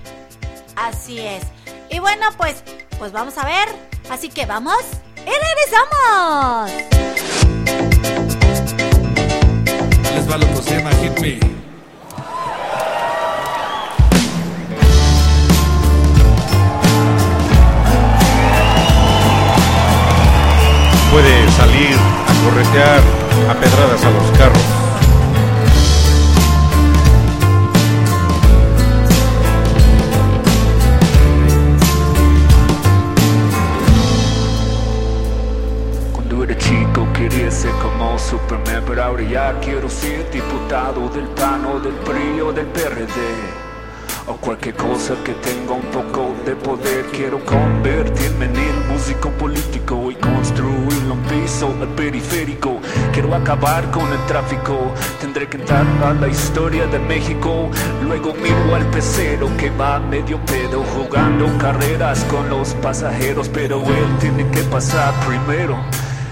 [0.75, 1.43] Así es.
[1.91, 2.63] Y bueno, pues,
[2.99, 3.69] pues vamos a ver.
[4.11, 4.83] Así que vamos
[5.17, 6.71] y regresamos.
[10.15, 11.39] Les va llama Hit Me.
[21.11, 24.63] Puede salir a corretear a pedradas a los carros.
[36.13, 41.63] Cuando era chico quería ser como Superman, pero ahora ya quiero ser diputado del PAN
[41.83, 43.69] del PRI o del PRD.
[44.27, 46.28] O cualquier cosa que tenga un poco
[47.13, 52.81] Quiero convertirme en el músico político Y construir un piso al periférico.
[53.13, 54.95] Quiero acabar con el tráfico.
[55.21, 57.69] Tendré que entrar a la historia de México.
[58.03, 64.19] Luego miro al pecero que va medio pedo Jugando carreras con los pasajeros Pero él
[64.21, 65.77] tiene que pasar primero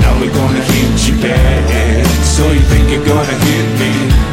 [0.00, 4.28] now we're gonna hit you back So you think you're gonna hit me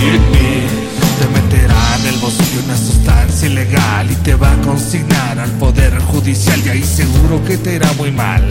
[0.00, 0.84] Hit me.
[1.18, 5.98] Te meterá en el bolsillo una sustancia ilegal y te va a consignar al poder
[6.00, 8.42] judicial y ahí seguro que te irá muy mal.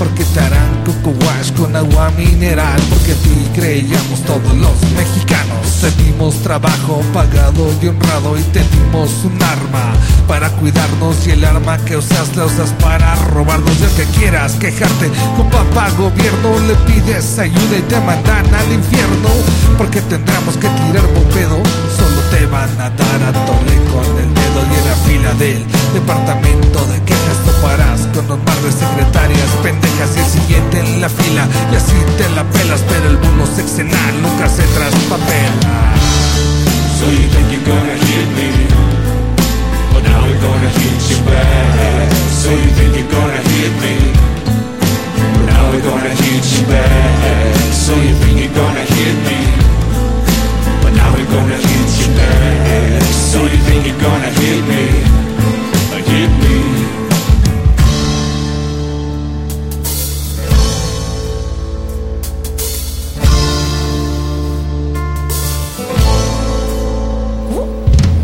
[0.00, 5.66] Porque te harán coco wash con agua mineral Porque a ti creíamos todos los mexicanos.
[5.82, 9.92] Te dimos trabajo pagado y honrado Y te dimos un arma
[10.26, 13.76] para cuidarnos Y el arma que usas la usas para robarnos.
[13.76, 19.28] Y que quieras quejarte con papá gobierno Le pides ayuda y te mandan al infierno
[19.76, 21.89] Porque tendremos que tirar Solo
[22.30, 26.78] te van a dar a tole con el dedo Y en la fila del departamento
[26.86, 31.46] de quejas toparás Con un mar de secretarias pendejas y el siguiente en la fila
[31.72, 35.74] Y así te la pelas pero el mundo sexenal nunca se traspapela.
[36.98, 38.50] So you think you're gonna hit me.
[39.92, 42.12] But now we're gonna hit you back
[42.42, 43.94] So you think you're gonna hit me.
[45.34, 49.79] But now we're gonna hit you back So you think you're gonna hit me
[50.90, 52.10] But now we're gonna hit you
[53.30, 54.84] So you think you're gonna hit me
[56.10, 56.56] Hit me.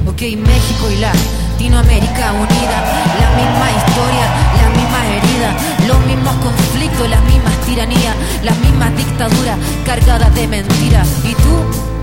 [0.09, 2.79] Ok, México y Latinoamérica unida,
[3.21, 4.27] la misma historia,
[4.63, 11.07] la misma herida, los mismos conflictos, las mismas tiranías, las mismas dictaduras cargadas de mentiras.
[11.23, 11.96] ¿Y tú?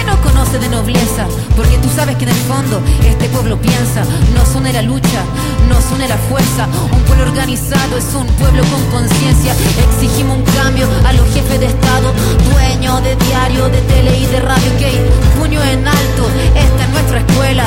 [0.00, 1.26] ¿Qué no conoce de nobleza?
[1.54, 4.02] Porque tú sabes que en el fondo este pueblo piensa,
[4.34, 5.20] nos une la lucha,
[5.68, 6.66] nos une la fuerza.
[6.90, 9.52] Un pueblo organizado es un pueblo con conciencia.
[9.92, 12.14] Exigimos un cambio a los jefes de Estado,
[12.50, 14.70] dueños de diario, de tele y de radio.
[14.78, 14.90] Que
[15.38, 17.64] puño en alto, esta es nuestra escuela.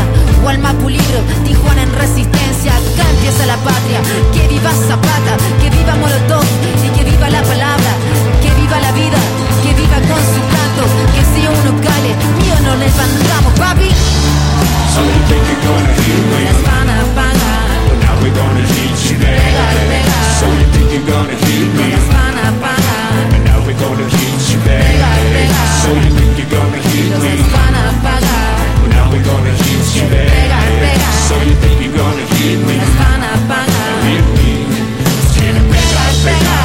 [0.90, 2.72] Libro, Tijuana en resistencia.
[2.74, 4.02] Acá empieza la patria.
[4.34, 6.44] Que viva Zapata, que viva Molotov
[6.84, 7.92] y que viva la palabra.
[8.42, 9.20] Que viva la vida,
[9.64, 10.53] que viva con su
[11.24, 13.90] se uno cale, io non le fanno papi.
[14.94, 16.42] So you think you're gonna heal me?
[16.60, 17.50] Spana, spana.
[17.88, 19.42] But now we're gonna heal you back.
[20.40, 21.88] So you think you're gonna heal me?
[22.08, 22.96] Spana, spana.
[23.34, 24.84] And now we're gonna heal you back.
[25.82, 27.32] So you think you're gonna heal me?
[27.50, 28.34] Spana, spana.
[28.82, 30.32] Well now we're gonna hit you back.
[31.28, 32.76] So you think you're gonna hit me?
[32.94, 33.82] Spana, spana.
[34.08, 34.52] Hit me.
[35.34, 35.62] Spana,
[36.22, 36.56] spana.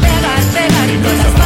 [0.00, 0.80] Spana, spana.
[1.02, 1.45] Spana, spana.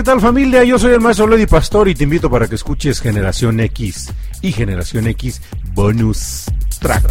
[0.00, 0.64] ¿Qué tal familia?
[0.64, 4.50] Yo soy el maestro Lady Pastor y te invito para que escuches Generación X y
[4.50, 5.42] Generación X
[5.74, 6.46] Bonus
[6.78, 7.04] Track.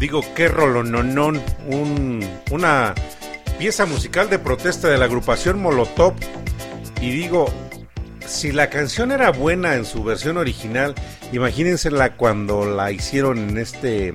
[0.00, 2.94] Digo, qué rolononón, un, una
[3.58, 6.14] pieza musical de protesta de la agrupación Molotov.
[7.02, 7.44] Y digo,
[8.26, 10.94] si la canción era buena en su versión original,
[11.32, 14.14] imagínensela cuando la hicieron en este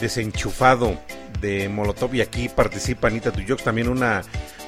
[0.00, 0.98] desenchufado
[1.40, 4.22] de Molotov y aquí participa Anita Tuyox, también una,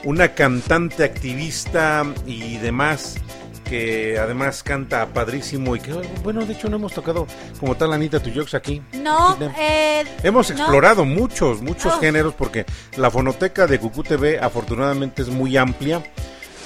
[0.05, 3.16] una cantante activista y demás
[3.64, 5.90] que además canta padrísimo y que
[6.22, 7.26] bueno de hecho no hemos tocado
[7.59, 10.57] como tal Anita Tuyox aquí No, eh, Hemos no.
[10.57, 11.99] explorado muchos, muchos Oh.
[12.01, 12.66] géneros porque
[12.99, 16.03] la fonoteca de Cucú TV afortunadamente es muy amplia,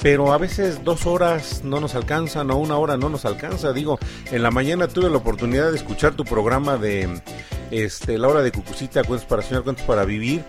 [0.03, 3.72] pero a veces dos horas no nos alcanzan o una hora no nos alcanza.
[3.72, 3.99] Digo,
[4.30, 7.20] en la mañana tuve la oportunidad de escuchar tu programa de
[7.70, 10.44] este, la hora de Cucucita, Cuentos para Soñar, Cuentos para Vivir.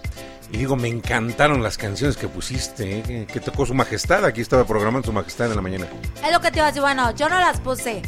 [0.52, 3.28] Y digo, me encantaron las canciones que pusiste, ¿eh?
[3.32, 4.26] que, tocó Su Majestad.
[4.26, 5.86] Aquí estaba programando Su Majestad en la mañana.
[6.26, 8.02] Es lo que te iba a decir, bueno, yo no las puse.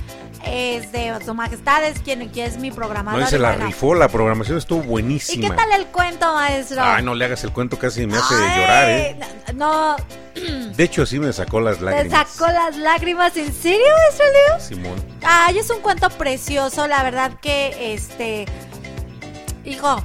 [0.43, 3.21] Este, su majestad es quien, quien es mi programador.
[3.21, 5.49] No, y se y la rifó, la programación estuvo ¿Y buenísima.
[5.49, 6.81] qué tal el cuento, maestro?
[6.81, 9.19] Ay, no le hagas el cuento, casi me hace Ay, llorar, ¿eh?
[9.53, 9.95] No,
[10.75, 12.27] De hecho, sí me sacó las te lágrimas.
[12.29, 14.59] sacó las lágrimas, ¿en serio, maestro Leo?
[14.59, 15.05] Simón.
[15.23, 18.45] Ay, es un cuento precioso, la verdad que, este,
[19.63, 20.03] hijo,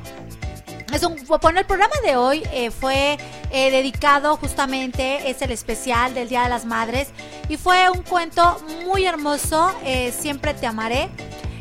[0.92, 3.18] es un, bueno, el programa de hoy eh, fue
[3.50, 7.08] eh, dedicado justamente, es el especial del Día de las Madres,
[7.48, 11.08] y fue un cuento muy hermoso, eh, Siempre te amaré,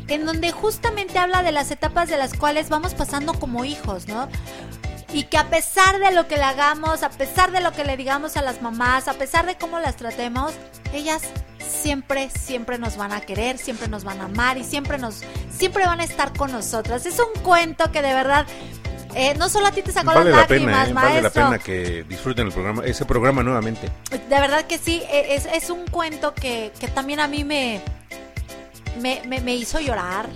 [0.08, 4.28] en donde justamente habla de las etapas de las cuales vamos pasando como hijos, ¿no?
[5.12, 7.96] Y que a pesar de lo que le hagamos, a pesar de lo que le
[7.96, 10.52] digamos a las mamás, a pesar de cómo las tratemos,
[10.92, 11.22] ellas
[11.66, 15.84] siempre, siempre nos van a querer, siempre nos van a amar y siempre nos, siempre
[15.86, 17.06] van a estar con nosotras.
[17.06, 18.46] Es un cuento que de verdad,
[19.14, 21.08] eh, no solo a ti te sacó Vale las la pena, lágrimas, ¿eh?
[21.08, 23.90] vale la pena que disfruten el programa, ese programa nuevamente.
[24.10, 27.80] De verdad que sí, e- es, es un cuento que, que también a mí me,
[29.00, 30.28] me, me, me hizo llorar.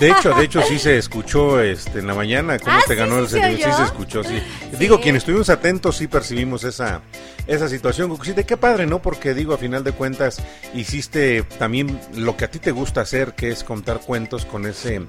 [0.00, 2.98] De hecho, de hecho sí se escuchó este en la mañana cómo Ah, te ¿sí,
[2.98, 4.42] ganó sí el se sentimiento, sí se escuchó, sí.
[4.78, 7.02] Digo, quienes estuvimos atentos sí percibimos esa
[7.46, 9.00] esa situación, Cucucita, qué padre, ¿no?
[9.00, 10.42] Porque digo, a final de cuentas
[10.74, 15.00] hiciste también lo que a ti te gusta hacer, que es contar cuentos con ese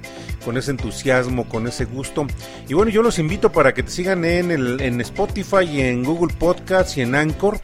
[0.46, 2.28] con ese entusiasmo, con ese gusto.
[2.70, 6.04] Y bueno, yo los invito para que te sigan en el en Spotify y en
[6.04, 7.60] Google Podcasts y en Anchor.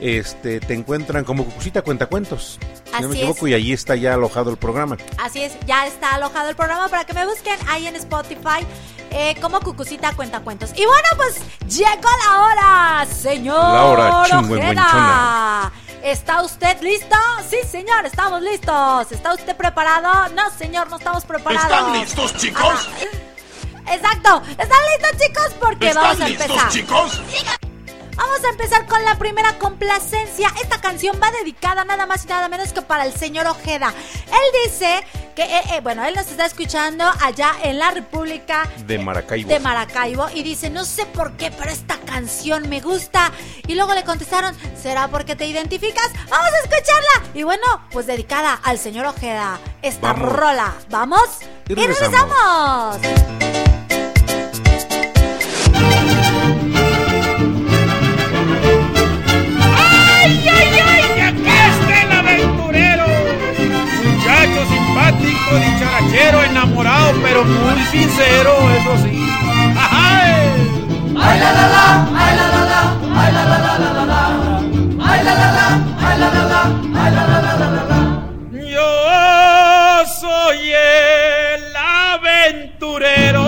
[0.00, 3.50] Este, te encuentran como Cucucita Cuentacuentos, si no me Así equivoco, es.
[3.50, 4.96] y allí está ya alojado el programa.
[5.20, 8.64] Así es, ya está alojado el programa para que me busquen ahí en Spotify
[9.10, 10.70] eh, como Cucucita Cuenta Cuentos.
[10.76, 11.36] Y bueno, pues
[11.76, 13.56] llegó la hora, señor.
[13.56, 14.40] La hora Ojeda.
[14.40, 15.72] chingüengüenchona.
[16.04, 17.16] ¿Está usted listo?
[17.50, 19.10] Sí, señor, estamos listos.
[19.10, 20.28] ¿Está usted preparado?
[20.32, 21.64] No, señor, no estamos preparados.
[21.72, 22.88] ¿Están listos, chicos?
[23.90, 24.42] Exacto.
[24.50, 25.54] ¿Están listos, chicos?
[25.60, 26.68] Porque ¿Están vamos a listos, empezar.
[26.70, 27.20] chicos?
[28.18, 30.52] Vamos a empezar con la primera complacencia.
[30.60, 33.94] Esta canción va dedicada nada más y nada menos que para el señor Ojeda.
[34.26, 35.06] Él dice
[35.36, 39.48] que, eh, eh, bueno, él nos está escuchando allá en la República De Maracaibo.
[39.48, 43.30] de Maracaibo y dice, no sé por qué, pero esta canción me gusta.
[43.68, 46.10] Y luego le contestaron, ¿será porque te identificas?
[46.28, 47.30] Vamos a escucharla.
[47.34, 47.62] Y bueno,
[47.92, 50.32] pues dedicada al señor Ojeda, esta Vamos.
[50.32, 50.74] rola.
[50.90, 51.22] ¿Vamos?
[51.68, 53.00] Y Y regresamos.
[53.00, 53.37] regresamos.
[65.08, 69.28] Simpático, dicharachero, enamorado, pero muy sincero, eso sí.
[69.76, 70.32] ¡Ay!
[71.20, 72.80] Ay la la la, ay la la la,
[73.16, 74.60] ay la la la la la la.
[75.00, 75.66] Ay la la la,
[75.98, 76.62] ay la la la,
[76.94, 78.00] ay la la la la la la.
[78.52, 83.44] Yo soy el aventurero.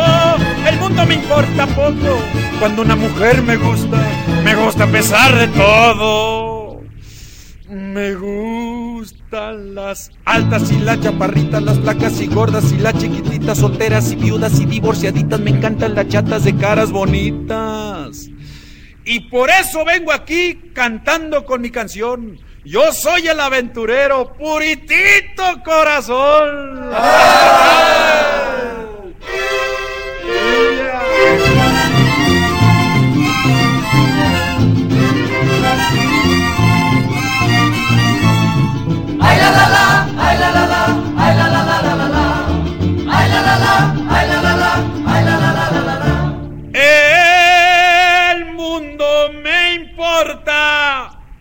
[0.67, 2.21] El mundo me importa poco.
[2.59, 3.99] Cuando una mujer me gusta,
[4.45, 6.81] me gusta a pesar de todo.
[7.69, 8.15] Me
[9.31, 14.59] las altas y las chaparritas, las flacas y gordas y las chiquititas, solteras y viudas
[14.59, 15.39] y divorciaditas.
[15.41, 18.29] Me encantan las chatas de caras bonitas.
[19.05, 22.39] Y por eso vengo aquí cantando con mi canción.
[22.65, 26.91] Yo soy el aventurero, puritito corazón.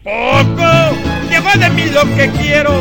[0.09, 1.29] Importa poco.
[1.29, 2.71] Lleva de mí lo que quiero.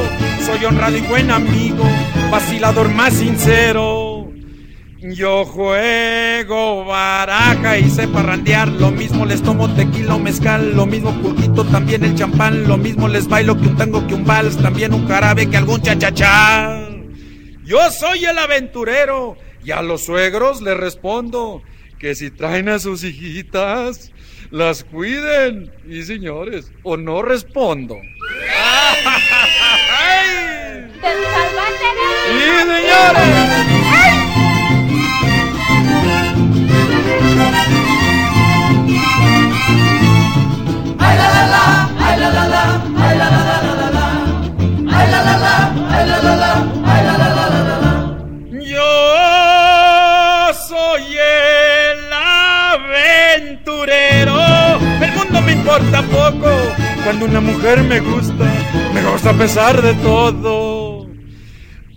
[0.44, 1.84] Soy honrado y buen amigo,
[2.30, 4.28] vacilador más sincero.
[5.00, 11.12] Yo juego baraja y sé parrandear, lo mismo les tomo tequila o mezcal, lo mismo
[11.22, 14.92] pulquito, también el champán, lo mismo les bailo que un tango que un vals, también
[14.92, 16.80] un jarabe que algún chachachá.
[17.64, 21.62] Yo soy el aventurero y a los suegros les respondo
[22.00, 24.10] que si traen a sus hijitas,
[24.51, 25.70] las cuiden.
[25.88, 27.96] Y señores, o no respondo.
[31.01, 34.17] ¡Te salvaste de ¡Sí, señores!
[55.78, 56.50] Importa poco.
[57.04, 58.44] Cuando una mujer me gusta,
[58.94, 61.06] me gusta a pesar de todo.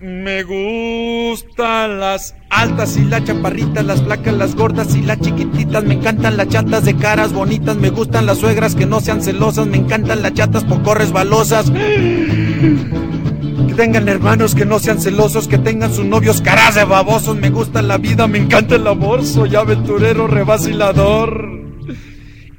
[0.01, 5.83] Me gustan las altas y las chaparritas, las flacas, las gordas y las chiquititas.
[5.83, 7.77] Me encantan las chatas de caras bonitas.
[7.77, 9.67] Me gustan las suegras que no sean celosas.
[9.67, 11.69] Me encantan las chatas poco resbalosas.
[11.71, 17.37] Que tengan hermanos que no sean celosos, que tengan sus novios caras de babosos.
[17.37, 19.23] Me gusta la vida, me encanta el amor.
[19.23, 21.60] Soy aventurero, revacilador.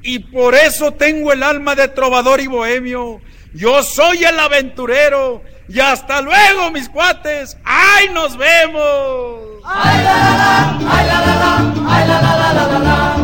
[0.03, 3.21] Y por eso tengo el alma de trovador y bohemio.
[3.53, 5.41] Yo soy el aventurero.
[5.69, 7.57] Y hasta luego, mis cuates.
[7.63, 9.53] ¡Ay, nos vemos!
[9.65, 13.15] Ay la la la, ay la la la, ay la la la la la la.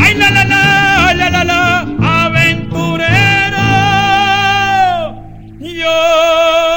[0.00, 1.86] ¡Ay, la la la, ay, la la la!
[2.24, 3.62] ¡Aventurero!
[5.60, 6.67] Yo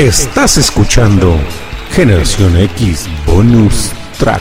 [0.00, 1.38] Estás escuchando
[1.92, 4.40] Generación X Bonus Track.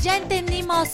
[0.00, 0.90] Ya entendimos.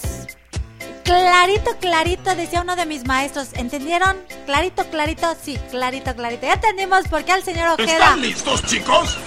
[1.04, 3.48] Clarito, clarito, decía uno de mis maestros.
[3.52, 4.16] ¿Entendieron?
[4.46, 6.46] Clarito, clarito, sí, clarito, clarito.
[6.46, 7.92] Ya entendimos por qué al señor Ojeda.
[7.92, 9.18] ¿Están listos, chicos?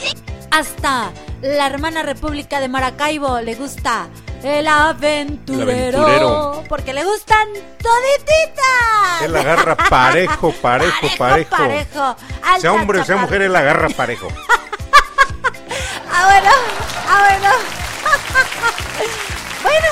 [0.50, 4.08] Hasta la hermana República de Maracaibo le gusta
[4.44, 5.70] el aventurero.
[5.70, 6.64] El aventurero.
[6.70, 7.48] Porque le gustan
[7.82, 9.22] todititas.
[9.22, 11.50] Él agarra parejo, parejo, parejo.
[11.50, 12.16] Parejo.
[12.60, 14.28] Sea hombre o sea mujer, él agarra parejo.
[16.14, 16.52] Ah, bueno,
[17.08, 17.50] ah, bueno.
[19.64, 19.88] bueno,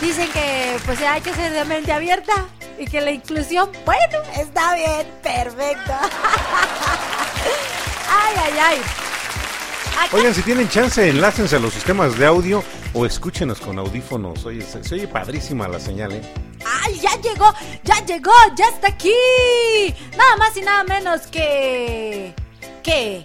[0.00, 2.34] dicen que pues hay que ser de mente abierta
[2.78, 5.92] y que la inclusión, bueno, está bien, perfecto.
[8.08, 8.82] ay, ay, ay.
[10.12, 14.44] Oigan, si tienen chance, enlácense a los sistemas de audio o escúchenos con audífonos.
[14.46, 16.22] Oye, se, se oye padrísima la señal, ¿eh?
[16.84, 17.52] ¡Ay, ya llegó!
[17.84, 18.32] ¡Ya llegó!
[18.56, 19.12] ¡Ya está aquí!
[20.16, 22.34] Nada más y nada menos que.
[22.82, 23.24] que.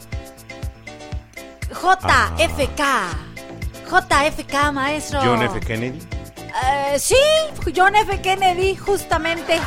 [1.69, 2.81] JFK.
[3.89, 5.21] JFK, maestro.
[5.23, 5.59] John F.
[5.59, 5.99] Kennedy.
[6.63, 7.15] Eh, sí,
[7.75, 8.21] John F.
[8.21, 9.59] Kennedy, justamente.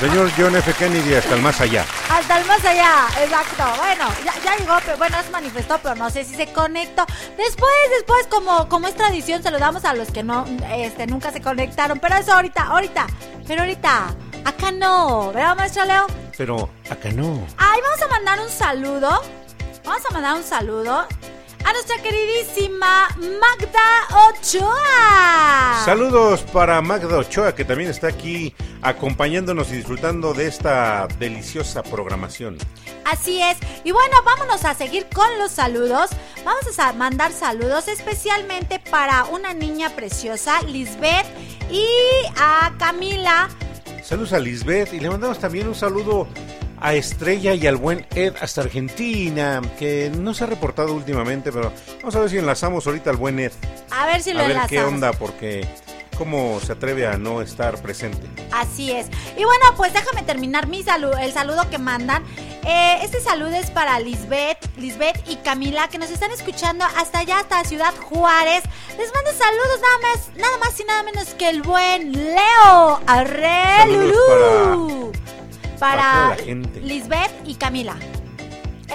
[0.00, 0.72] Señor John F.
[0.74, 1.84] Kennedy hasta el más allá.
[2.10, 3.64] Hasta el más allá, exacto.
[3.78, 7.06] Bueno, ya, ya llegó, pero bueno, se manifestó, pero no sé si se conectó.
[7.36, 11.98] Después, después, como, como es tradición, saludamos a los que no, este, nunca se conectaron.
[11.98, 13.06] Pero eso ahorita, ahorita.
[13.46, 16.06] Pero ahorita, acá no, ¿verdad, maestro Leo?
[16.36, 17.46] Pero acá no.
[17.56, 19.22] Ay, vamos a mandar un saludo.
[19.84, 21.06] Vamos a mandar un saludo
[21.64, 25.82] a nuestra queridísima Magda Ochoa.
[25.84, 32.58] Saludos para Magda Ochoa, que también está aquí acompañándonos y disfrutando de esta deliciosa programación.
[33.04, 33.56] Así es.
[33.84, 36.10] Y bueno, vámonos a seguir con los saludos.
[36.44, 41.26] Vamos a mandar saludos especialmente para una niña preciosa, Lisbeth,
[41.70, 41.86] y
[42.36, 43.48] a Camila.
[44.02, 46.28] Saludos a Lisbeth y le mandamos también un saludo
[46.80, 51.72] a Estrella y al buen Ed hasta Argentina, que no se ha reportado últimamente, pero
[52.00, 53.52] vamos a ver si enlazamos ahorita al buen Ed.
[53.90, 54.70] A ver si lo a ver enlazamos.
[54.70, 55.68] qué onda, porque
[56.16, 58.26] cómo se atreve a no estar presente.
[58.52, 59.06] Así es.
[59.36, 62.24] Y bueno, pues déjame terminar mi saludo, el saludo que mandan.
[62.66, 67.40] Eh, este saludo es para Lisbeth, Lisbeth y Camila que nos están escuchando hasta allá,
[67.40, 68.64] hasta Ciudad Juárez.
[68.98, 73.86] Les mando saludos nada más, nada más y nada menos que el buen Leo Arre
[73.86, 75.12] Lulú.
[75.12, 75.35] para
[75.78, 76.36] Para.
[76.82, 77.94] Lisbeth y Camila.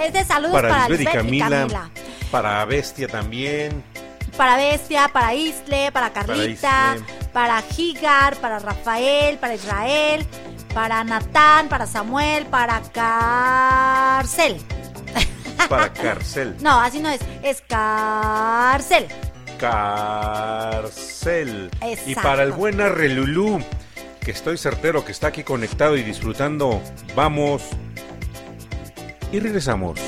[0.02, 1.90] Es de saludos Para, para, Lisbeth y Camila, y Camila.
[2.32, 3.84] para Bestia también.
[4.38, 7.06] Para Bestia, para Isle, para Carlita, Isle.
[7.34, 10.26] para Higar, para Rafael, para Israel,
[10.74, 14.58] para Natán, para Samuel, para Carcel.
[15.70, 16.56] Para Carcel.
[16.62, 19.08] No, así no es, es Carcel.
[19.60, 21.70] Carcel.
[22.08, 23.62] Y para el buen Arrelulú,
[24.24, 26.82] que estoy certero que está aquí conectado y disfrutando.
[27.16, 27.64] Vamos
[29.32, 30.00] y regresamos.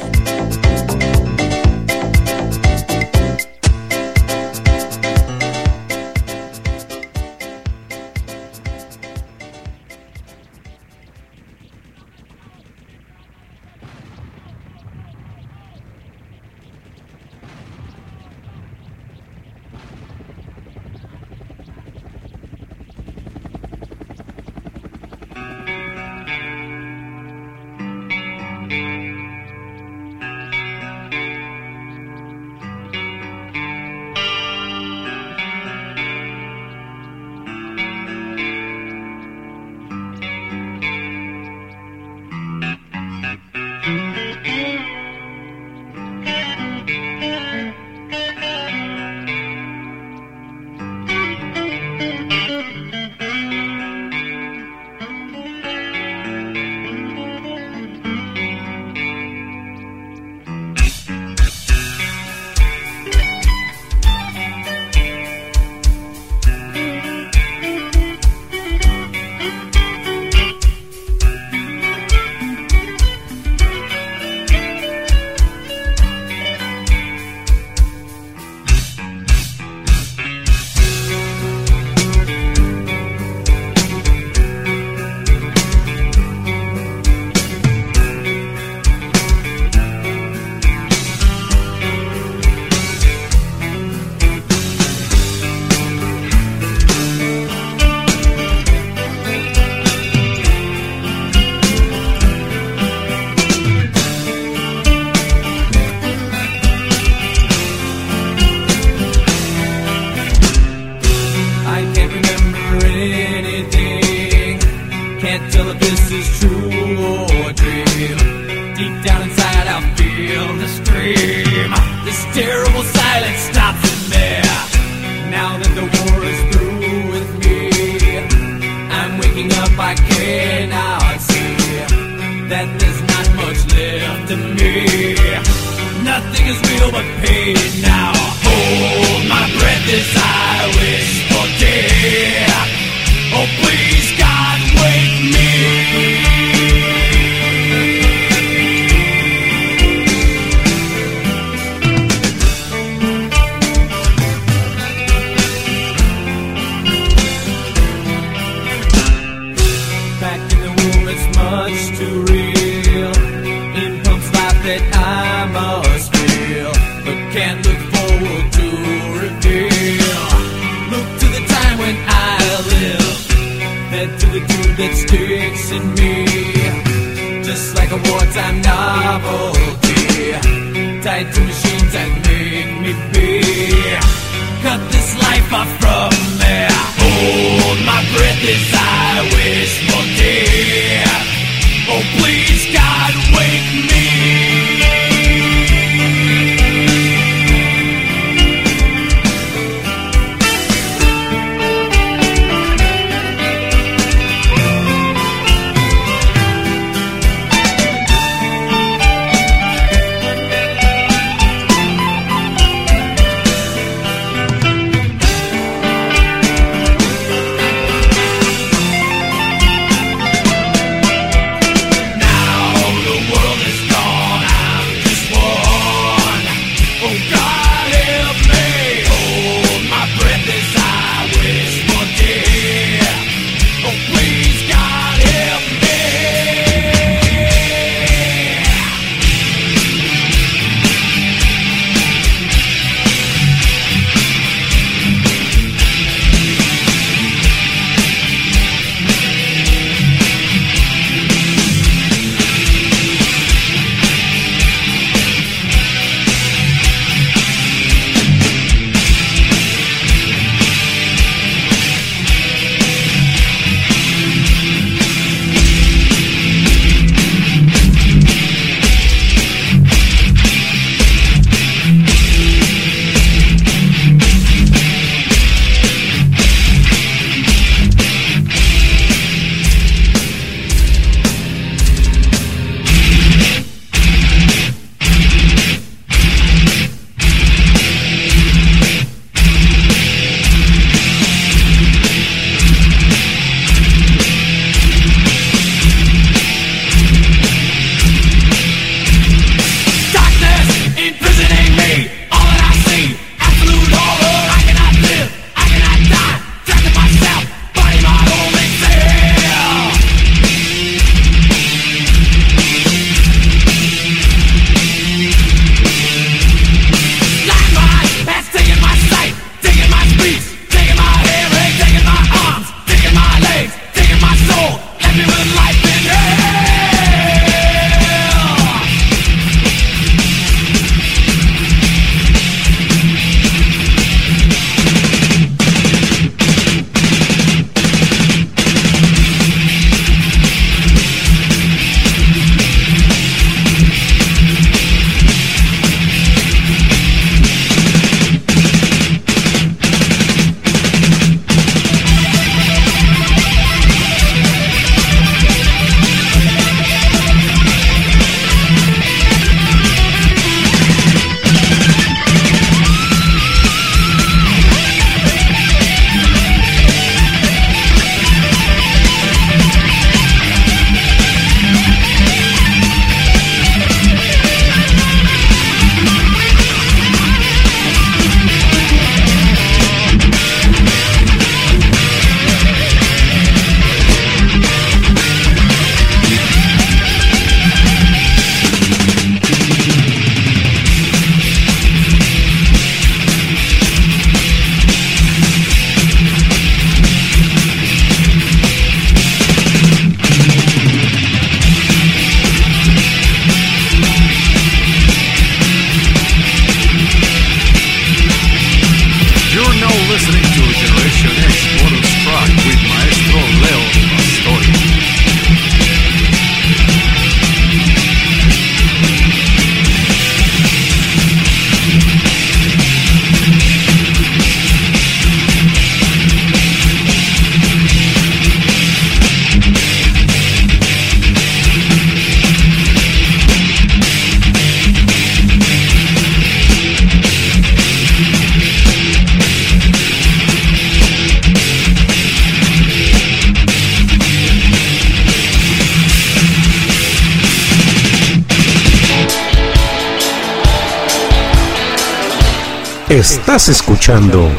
[453.56, 454.50] Estás escuchando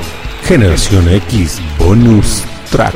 [0.44, 2.94] Generación X Bonus Track.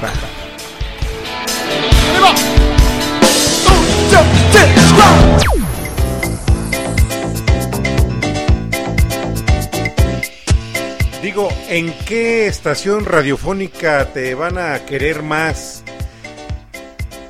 [11.21, 15.83] Digo, ¿en qué estación radiofónica te van a querer más?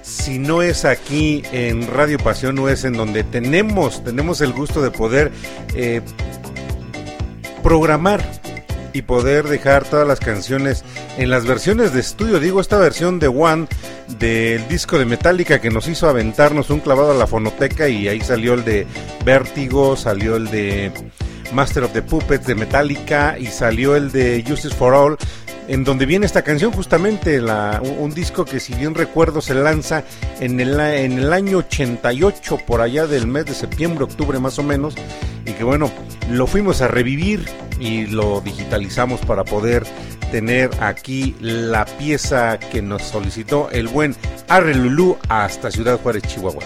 [0.03, 4.83] Si no es aquí en Radio Pasión, no es en donde tenemos, tenemos el gusto
[4.83, 5.33] de poder
[5.75, 6.03] eh,
[7.63, 8.38] programar
[8.93, 10.85] y poder dejar todas las canciones
[11.17, 12.41] en las versiones de estudio.
[12.41, 13.67] Digo, esta versión de One
[14.19, 18.21] del disco de Metallica que nos hizo aventarnos un clavado a la fonoteca y ahí
[18.21, 18.87] salió el de
[19.25, 20.93] Vértigo, salió el de
[21.53, 25.17] Master of the Puppets de Metallica y salió el de Justice for All.
[25.69, 30.03] En donde viene esta canción, justamente la, un, disco que, si bien recuerdo, se lanza
[30.41, 34.63] en el, en el año 88, por allá del mes de septiembre, octubre más o
[34.63, 34.95] menos,
[35.59, 35.91] que bueno,
[36.31, 37.45] lo fuimos a revivir
[37.81, 39.85] y lo digitalizamos para poder
[40.31, 44.15] tener aquí la pieza que nos solicitó el buen
[44.49, 46.63] Arre Lulú hasta Ciudad Juárez, Chihuahua.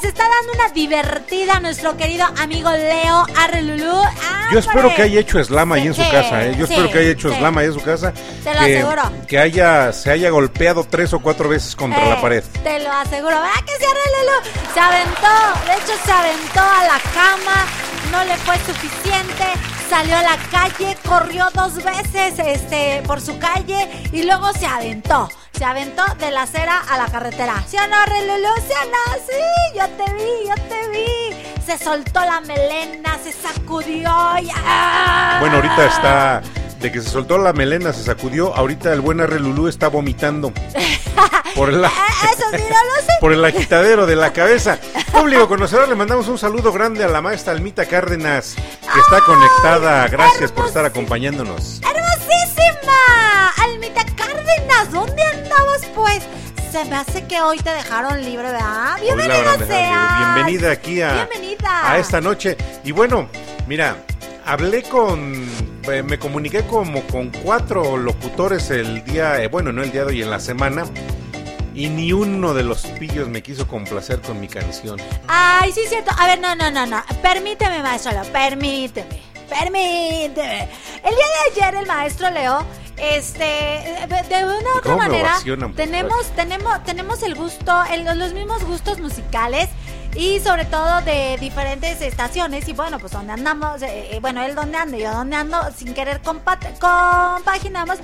[0.00, 4.00] Se está dando una divertida nuestro querido amigo Leo Arrelulú.
[4.22, 6.54] Ah, Yo espero que haya hecho slam ahí en su casa, ¿eh?
[6.56, 7.36] Yo sí, espero que haya hecho sí.
[7.38, 8.12] slam ahí en su casa.
[8.44, 9.02] Te lo que, aseguro.
[9.26, 12.44] Que haya, se haya golpeado tres o cuatro veces contra Eh, la pared.
[12.62, 13.30] Te lo aseguro.
[13.40, 14.72] ¿Verdad que sí, Arrelulú?
[14.74, 17.66] Se aventó, de hecho se aventó a la cama,
[18.10, 19.44] no le fue suficiente.
[19.88, 25.28] Salió a la calle, corrió dos veces este, por su calle y luego se aventó.
[25.52, 27.62] Se aventó de la acera a la carretera.
[27.66, 28.48] ¿Sí o no, Arrelulú?
[28.66, 29.14] ¿Sí o no?
[29.26, 31.62] Sí, yo te vi, yo te vi.
[31.64, 34.10] Se soltó la melena, se sacudió.
[34.10, 35.38] ¡ah!
[35.40, 36.42] Bueno, ahorita está.
[36.80, 38.54] De que se soltó la melena, se sacudió.
[38.54, 40.52] Ahorita el buen Arre Lulú está vomitando.
[41.56, 41.88] Por el, Eh,
[42.22, 43.12] Eso sí, no lo sé.
[43.20, 44.78] por el agitadero de la cabeza.
[45.10, 50.06] Público conocedor, le mandamos un saludo grande a la maestra Almita Cárdenas, que está conectada.
[50.06, 51.80] Gracias por estar acompañándonos.
[51.82, 53.48] ¡Hermosísima!
[53.64, 56.22] Almita Cárdenas, ¿dónde andabas pues?
[56.70, 58.96] Se me hace que hoy te dejaron libre, ¿verdad?
[59.00, 60.32] Bienvenida sea.
[60.36, 61.90] Bienvenida aquí a, Bienvenida.
[61.90, 62.56] a esta noche.
[62.84, 63.28] Y bueno,
[63.66, 63.96] mira,
[64.46, 65.44] hablé con,
[65.84, 70.08] eh, me comuniqué como con cuatro locutores el día, eh, bueno, no el día de
[70.08, 70.84] hoy, en la semana.
[71.74, 75.00] Y ni uno de los pillos me quiso complacer con mi canción.
[75.28, 76.10] Ay, sí, cierto.
[76.18, 77.02] A ver, no, no, no, no.
[77.22, 79.20] Permíteme, maestro Leo, permíteme.
[79.48, 80.68] Permíteme.
[81.04, 82.64] El día de ayer el maestro Leo,
[82.96, 88.18] este, de, una u otra ¿Cómo me manera, ovacionan, tenemos, tenemos, tenemos el gusto, el-
[88.18, 89.68] los mismos gustos musicales.
[90.14, 94.54] Y sobre todo de diferentes estaciones y bueno, pues donde andamos, eh, eh, bueno, él
[94.54, 96.58] donde anda y yo donde ando, sin querer compa-
[97.36, 97.98] compaginamos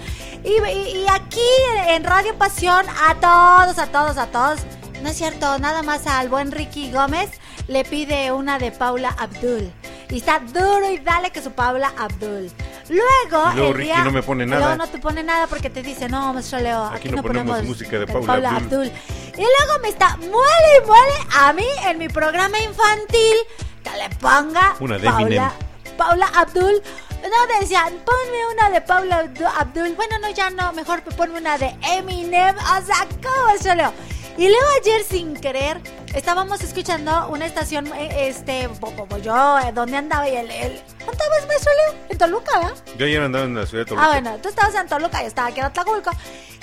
[0.45, 1.41] y, y- y aquí
[1.89, 4.61] en Radio Pasión a todos, a todos, a todos,
[5.03, 7.31] no es cierto, nada más al buen Ricky Gómez
[7.69, 9.73] le pide una de Paula Abdul
[10.11, 12.51] y está duro y dale que su Paula Abdul.
[12.91, 14.61] Luego, luego el Ricky día- no me pone nada.
[14.67, 17.63] Luego no te pone nada porque te dice, no, maestro Leo, aquí, Aquí no ponemos
[17.65, 18.93] música de Paula Abdul".
[19.37, 23.37] Y luego me está muele y muele a mí en mi programa infantil
[23.83, 25.51] que le ponga Una de Paula, Eminem.
[25.97, 26.83] Paula Abdul.
[27.23, 29.95] No decían, ponme una de Paula Abdu- Abdul.
[29.95, 32.55] Bueno, no, ya no, mejor ponme una de Eminem.
[32.57, 33.93] O sea, ¿cómo Leo?
[34.37, 35.81] Y luego ayer sin querer
[36.15, 40.83] estábamos escuchando una estación, eh, este, como yo, eh, donde andaba y el ¿dónde
[41.13, 41.73] estabas, maestro?
[42.09, 42.75] En Toluca, ¿verdad?
[42.99, 44.07] Yo ayer andaba en la ciudad de Toluca.
[44.07, 46.11] Ah, bueno, tú estabas en Toluca, yo estaba aquí en Atlaculco.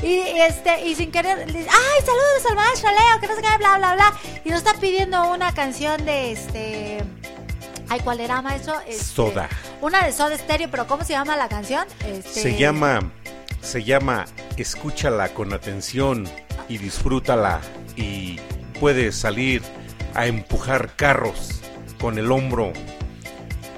[0.04, 3.58] Y este, y sin querer, le- ay, saludos al maestro Leo, que no sé qué,
[3.58, 4.14] bla, bla, bla.
[4.44, 7.04] Y nos está pidiendo una canción de este.
[7.88, 8.80] Ay, ¿cuál era, maestro?
[8.88, 9.48] Este, Soda.
[9.82, 11.86] Una de Soda Stereo, pero ¿cómo se llama la canción?
[12.06, 13.12] Este, Se llama,
[13.62, 14.26] se llama
[14.58, 16.28] Escúchala con atención
[16.68, 17.62] y disfrútala
[17.96, 18.40] y
[18.80, 19.62] puedes salir
[20.14, 21.62] a empujar carros
[22.00, 22.74] con el hombro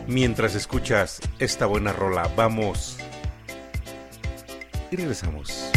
[0.07, 2.29] mientras escuchas esta buena rola.
[2.35, 2.97] Vamos
[4.91, 5.71] y regresamos.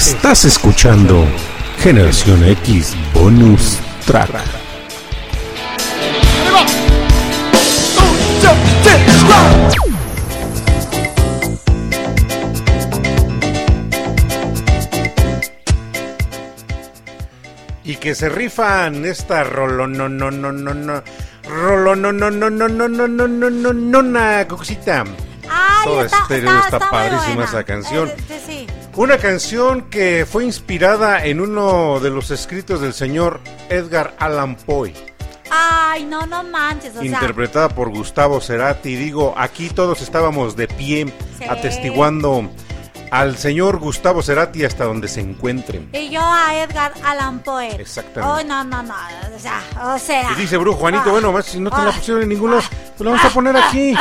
[0.00, 1.26] Estás escuchando
[1.78, 4.30] Generación X Bonus Track.
[17.84, 21.02] Y que se rifan esta rolo no no no no no
[21.48, 25.04] rolo no no no no no no no no no no na cosita.
[25.48, 28.10] Ay, Todo está, estéreo está- padrísima esa canción.
[29.00, 33.40] Una canción que fue inspirada en uno de los escritos del señor
[33.70, 34.92] Edgar Allan Poe,
[35.50, 37.04] Ay, no, no manches, o sea.
[37.06, 38.96] interpretada por Gustavo Cerati.
[38.96, 41.06] Digo, aquí todos estábamos de pie
[41.38, 41.44] Sí.
[41.48, 42.50] atestiguando
[43.10, 45.88] al señor Gustavo Cerati hasta donde se encuentren.
[45.94, 47.68] Y yo a Edgar Allan Poe.
[47.80, 48.20] Exactamente.
[48.44, 48.94] Oh, no, no, no.
[49.34, 49.62] O sea,
[49.94, 50.30] o sea.
[50.32, 51.12] Y dice Brujo Juanito, Ah.
[51.12, 51.92] bueno, más si no te la Ah.
[51.96, 53.94] pusieron en ningún lado, pues la vamos a poner aquí.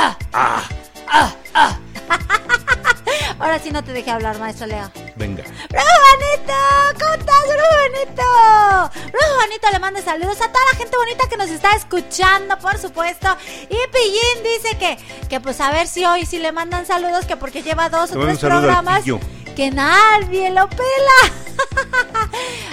[3.69, 4.91] Sí no te dejé hablar, maestro Leo.
[5.15, 5.43] venga.
[5.43, 6.53] ¡Brujo Juanito!
[6.99, 9.11] ¿Cómo estás, Brujo Juanito?
[9.11, 12.79] Brujo Juanito le manda saludos a toda la gente bonita que nos está escuchando, por
[12.79, 13.27] supuesto.
[13.69, 14.97] Y Pillín dice que,
[15.27, 18.19] que pues a ver si hoy sí le mandan saludos, que porque lleva dos o
[18.19, 19.03] tres programas
[19.55, 21.33] que nadie lo pela.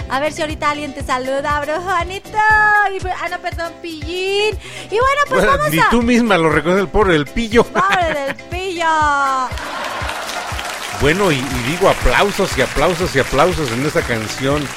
[0.09, 2.29] A ver si ahorita alguien te saluda, Brujo Juanito.
[2.29, 4.57] Y, ah, no, perdón, Pillín.
[4.85, 5.89] Y bueno, pues Bueno, vamos ni a...
[5.89, 7.65] tú misma lo reconoces el pobre del pillo.
[7.65, 8.85] ¡Pobre del pillo!
[11.01, 14.67] Bueno, y, y digo aplausos y aplausos y aplausos en esta canción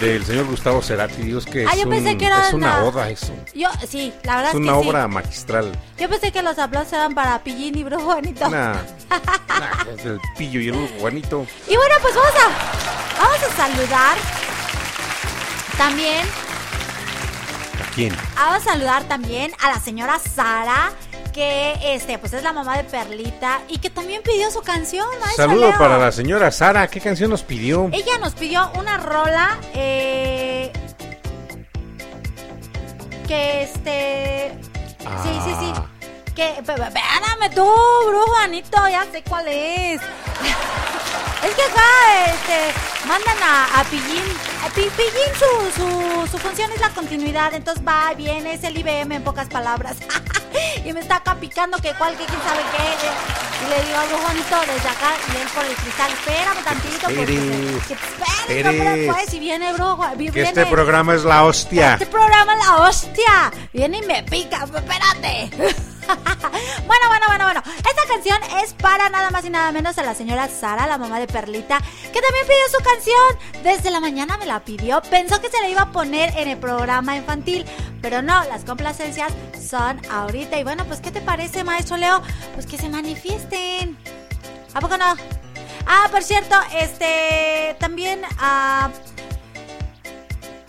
[0.00, 1.22] del señor Gustavo Cerati.
[1.22, 3.34] Dios que es, Ah, un- pensé que es una oda eso.
[3.54, 4.88] Yo, sí, la verdad Es es, una que sí.
[4.88, 5.72] obra magistral.
[5.98, 8.48] Yo pensé que los aplausos eran para Pillín y Brujo Juanito.
[8.48, 8.74] Nah,
[9.10, 11.46] nah, es el pillo y el Brujo Juanito.
[11.68, 14.16] Y bueno, pues vamos a, vamos a saludar
[15.76, 16.26] también,
[17.86, 18.16] ¿A quién?
[18.36, 20.92] vamos a saludar también a la señora Sara,
[21.38, 25.06] que este, pues es la mamá de Perlita y que también pidió su canción.
[25.36, 25.78] Saludo Leo.
[25.78, 26.88] para la señora Sara.
[26.88, 27.88] ¿Qué canción nos pidió?
[27.92, 30.72] Ella nos pidió una rola eh,
[33.28, 34.58] que este...
[34.98, 35.72] Sí, sí, sí.
[35.76, 35.86] Ah.
[36.34, 37.64] Que, espérame tú,
[38.08, 40.00] brujo Anito, ya sé cuál es.
[41.38, 44.24] Es que acá, este, mandan a, a Pillín.
[44.66, 44.90] A Pillín,
[45.38, 49.48] su, su, su función es la continuidad, entonces va, viene, es el IBM en pocas
[49.48, 49.98] palabras.
[50.84, 53.08] y me está acá picando que cuál, que quién sabe qué.
[53.60, 57.06] Y le digo al brujo Anito desde acá y él por el cristal, espérame tantito.
[57.06, 57.24] porque
[57.88, 59.72] que te pues, si viene
[60.16, 61.94] vi- Que este programa es la hostia.
[61.94, 63.52] Este programa es la hostia.
[63.72, 64.64] Viene y me pica.
[64.64, 65.50] Espérate.
[66.86, 67.62] bueno, bueno, bueno, bueno.
[67.76, 71.20] Esta canción es para nada más y nada menos a la señora Sara, la mamá
[71.20, 73.62] de Perlita, que también pidió su canción.
[73.62, 75.02] Desde la mañana me la pidió.
[75.02, 77.64] Pensó que se la iba a poner en el programa infantil.
[78.00, 80.58] Pero no, las complacencias son ahorita.
[80.58, 82.22] Y bueno, pues, ¿qué te parece, maestro Leo?
[82.54, 83.98] Pues que se manifiesten.
[84.74, 85.16] ¿A poco no?
[85.86, 88.90] Ah, por cierto, este también ah,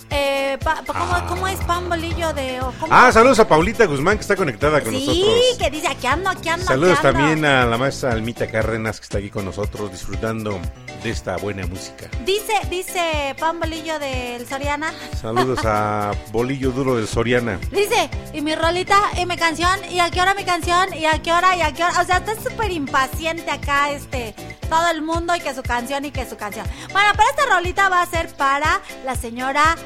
[0.10, 2.88] eh, pa- pa- ¿cómo, cómo es pan bolillo de o cómo?
[2.94, 5.58] Ah, saludos a Paulita Guzmán que está conectada con Sí, nosotros.
[5.60, 6.66] que dice aquí ando, aquí ando.
[6.66, 7.20] Saludos aquí ando".
[7.20, 10.60] también a la maestra Almita Cárdenas que está aquí con nosotros disfrutando
[11.04, 12.10] de esta buena música.
[12.26, 14.94] Dice, dice Pan Bolillo del Soriana.
[15.22, 17.58] Saludos a Bolillo Duro del Soriana.
[17.72, 21.22] Dice, y mi rolita, y mi canción, y a qué hora mi canción, y a
[21.22, 22.02] qué hora, y a qué hora.
[22.02, 24.34] O sea, está súper impaciente acá, este,
[24.70, 26.66] todo el mundo, y que su canción, y que su canción.
[26.92, 29.78] Bueno, pero esta rolita va a ser para la señora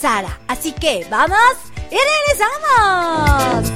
[0.00, 0.40] Sara.
[0.48, 1.38] Así que, vamos
[1.90, 3.72] y regresamos.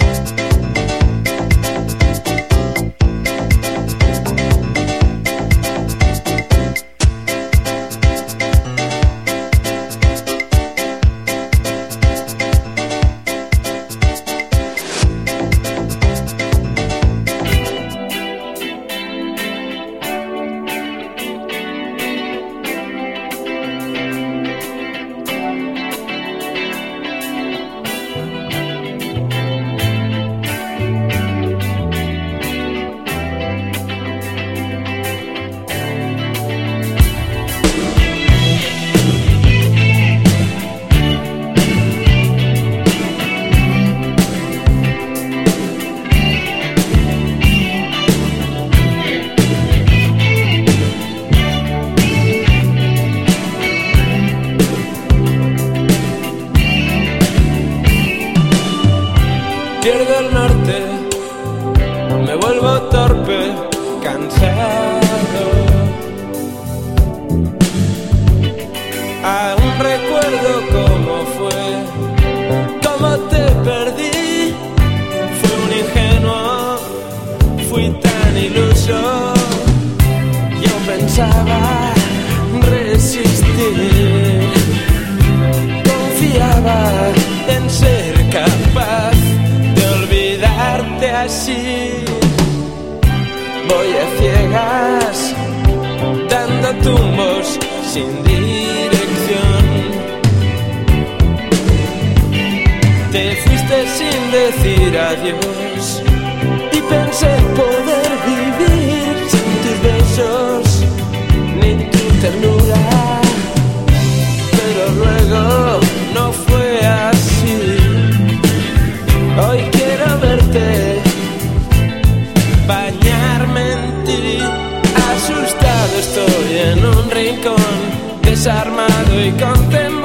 [128.36, 129.95] Desarmado y con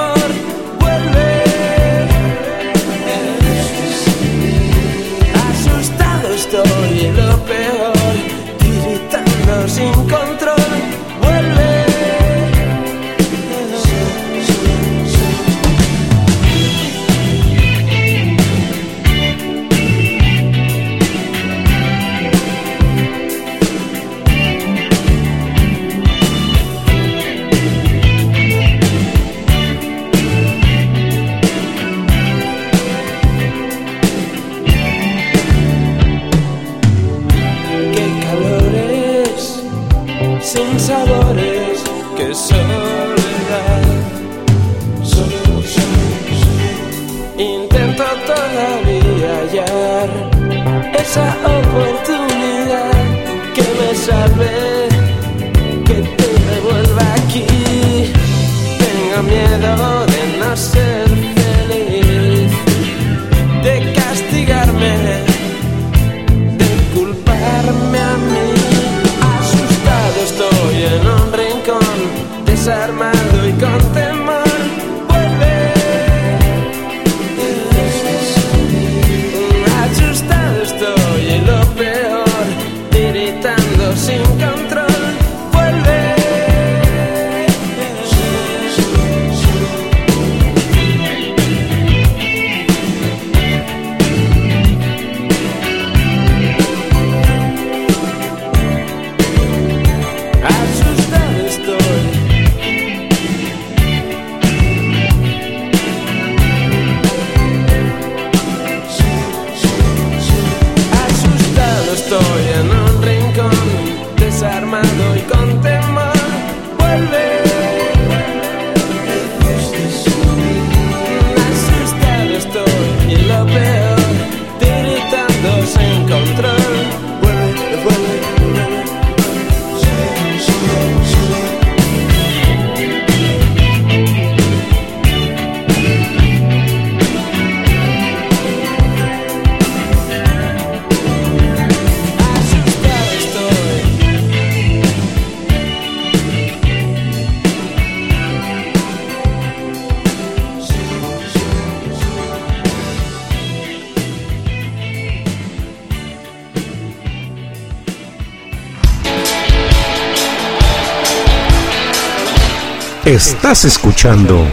[163.21, 164.47] Estás escuchando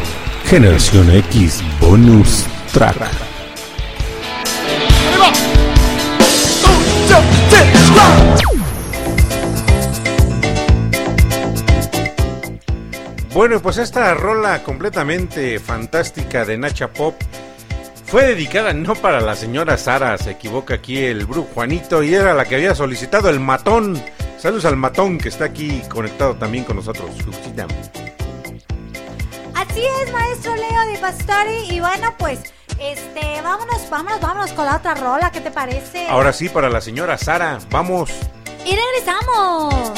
[0.45, 2.99] Generación X Bonus Track.
[13.33, 17.15] Bueno, pues esta rola completamente fantástica de Nacha Pop
[18.05, 22.35] fue dedicada no para la señora Sara, se equivoca aquí el brujo Juanito, y era
[22.35, 23.99] la que había solicitado el matón.
[24.37, 27.11] Saludos al matón que está aquí conectado también con nosotros.
[31.01, 31.71] Pastori.
[31.71, 32.41] Y bueno, pues,
[32.79, 36.07] este, vámonos, vámonos, vámonos con la otra rola, ¿qué te parece?
[36.09, 38.11] Ahora sí, para la señora Sara, vamos.
[38.65, 39.93] Y regresamos.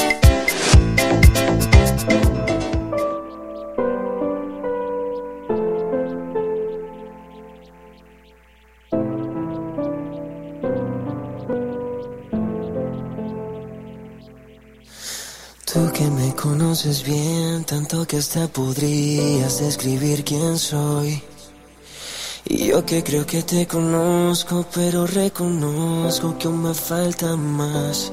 [15.72, 17.39] Tú que me conoces bien,
[17.70, 21.22] tanto que hasta podrías describir quién soy.
[22.44, 28.12] Y yo que creo que te conozco, pero reconozco que aún me falta más.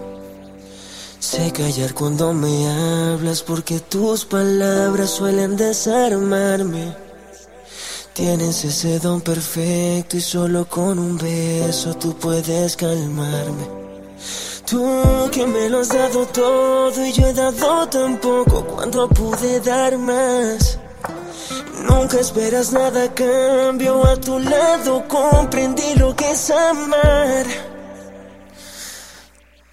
[1.19, 6.95] Sé callar cuando me hablas porque tus palabras suelen desarmarme.
[8.13, 13.76] Tienes ese don perfecto y solo con un beso tú puedes calmarme.
[14.69, 19.61] Tú que me lo has dado todo y yo he dado tan poco cuando pude
[19.61, 20.77] dar más.
[21.87, 27.45] Nunca esperas nada a cambio, a tu lado comprendí lo que es amar.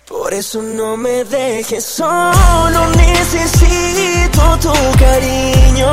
[0.07, 5.91] Por eso no me dejes solo, necesito tu cariño.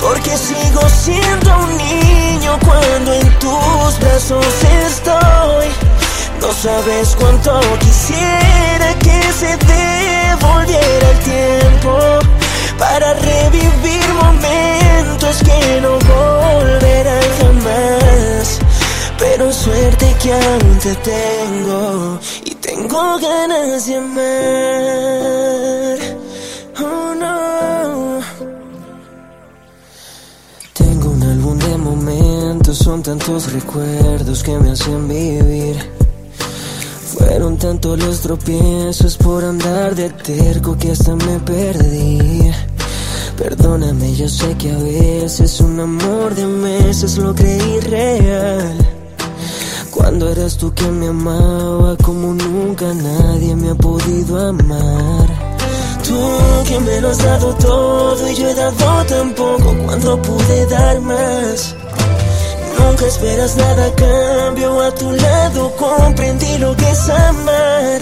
[0.00, 4.46] Porque sigo siendo un niño cuando en tus brazos
[4.86, 5.91] estoy.
[6.42, 11.96] No sabes cuánto quisiera que se devolviera el tiempo
[12.78, 18.58] para revivir momentos que no volverán jamás.
[19.20, 25.98] Pero suerte que aún te tengo y tengo ganas de amar.
[26.80, 28.20] Oh no.
[30.72, 36.01] Tengo un álbum de momentos, son tantos recuerdos que me hacen vivir.
[37.18, 42.50] Fueron tantos los tropiezos por andar de terco que hasta me perdí.
[43.36, 48.78] Perdóname, yo sé que a veces un amor de meses lo creí real.
[49.90, 55.26] Cuando eras tú quien me amaba como nunca nadie me ha podido amar.
[56.02, 56.18] Tú
[56.66, 61.00] que me lo has dado todo y yo he dado tan poco cuando pude dar
[61.02, 61.76] más.
[62.78, 68.00] Nunca esperas nada cambio, a tu lado comprendí lo que es amar.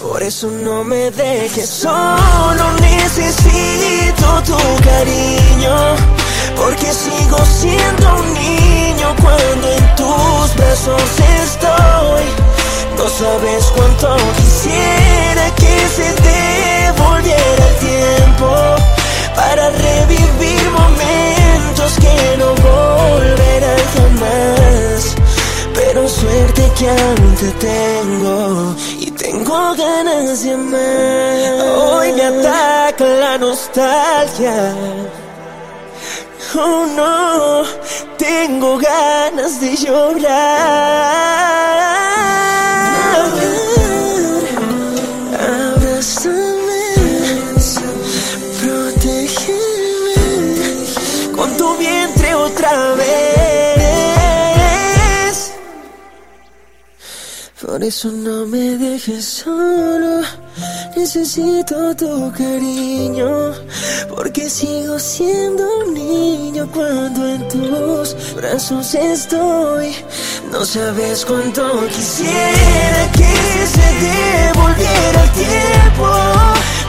[0.00, 5.76] Por eso no me dejes solo, necesito tu cariño.
[6.56, 11.02] Porque sigo siendo un niño cuando en tus brazos
[11.44, 12.24] estoy.
[12.96, 18.48] No sabes cuánto quisiera que se devolviera el tiempo
[19.34, 20.70] para revivir
[22.02, 25.14] que no volverán jamás.
[25.74, 31.76] Pero suerte que aún te tengo y tengo ganas de amar.
[31.76, 34.74] Hoy me ataca la nostalgia.
[36.54, 37.62] Oh no,
[38.18, 41.02] tengo ganas de llorar.
[57.82, 60.20] Por eso no me dejes solo.
[60.96, 63.54] Necesito tu cariño,
[64.08, 69.96] porque sigo siendo un niño cuando en tus brazos estoy.
[70.52, 76.08] No sabes cuánto quisiera que se devolviera el tiempo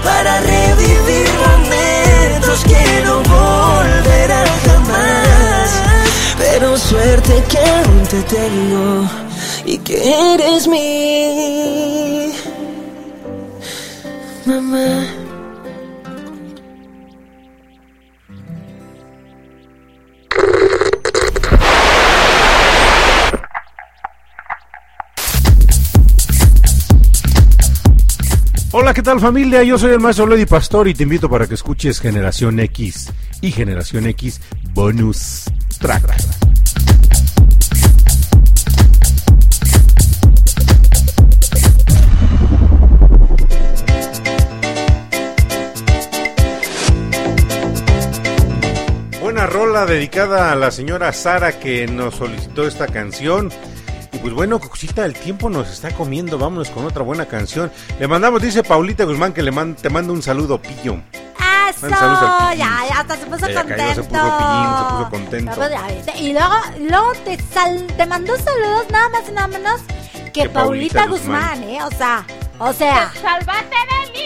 [0.04, 5.70] para revivir momentos que no volverán jamás.
[6.38, 9.23] Pero suerte que aún te tengo
[9.66, 12.34] y que eres mi
[14.46, 15.08] mamá.
[28.76, 29.64] Hola, ¿qué tal familia?
[29.64, 33.52] Yo soy el maestro Lady Pastor y te invito para que escuches Generación X y
[33.52, 34.42] Generación X
[34.74, 35.46] Bonus
[35.80, 36.04] Track.
[49.74, 53.52] Rola dedicada a la señora Sara que nos solicitó esta canción.
[54.12, 56.38] Y pues bueno, Cosita, el tiempo nos está comiendo.
[56.38, 57.72] Vámonos con otra buena canción.
[58.00, 60.98] Le mandamos, dice Paulita Guzmán, que le man- te mando un saludo, pillo.
[61.70, 63.84] Eso, al ya, ya hasta se puso Ya, ya contento.
[63.84, 66.22] cayó, se puso Pillín, se puso contento.
[66.24, 69.82] Y luego, luego te, sal, te mandó saludos nada más y nada menos
[70.26, 71.64] que, Que Paulita Paulita Guzmán, Guzmán.
[71.64, 71.80] ¿eh?
[71.84, 72.26] O sea,
[72.60, 73.12] o sea.
[73.20, 74.26] ¡Salvaste de mí,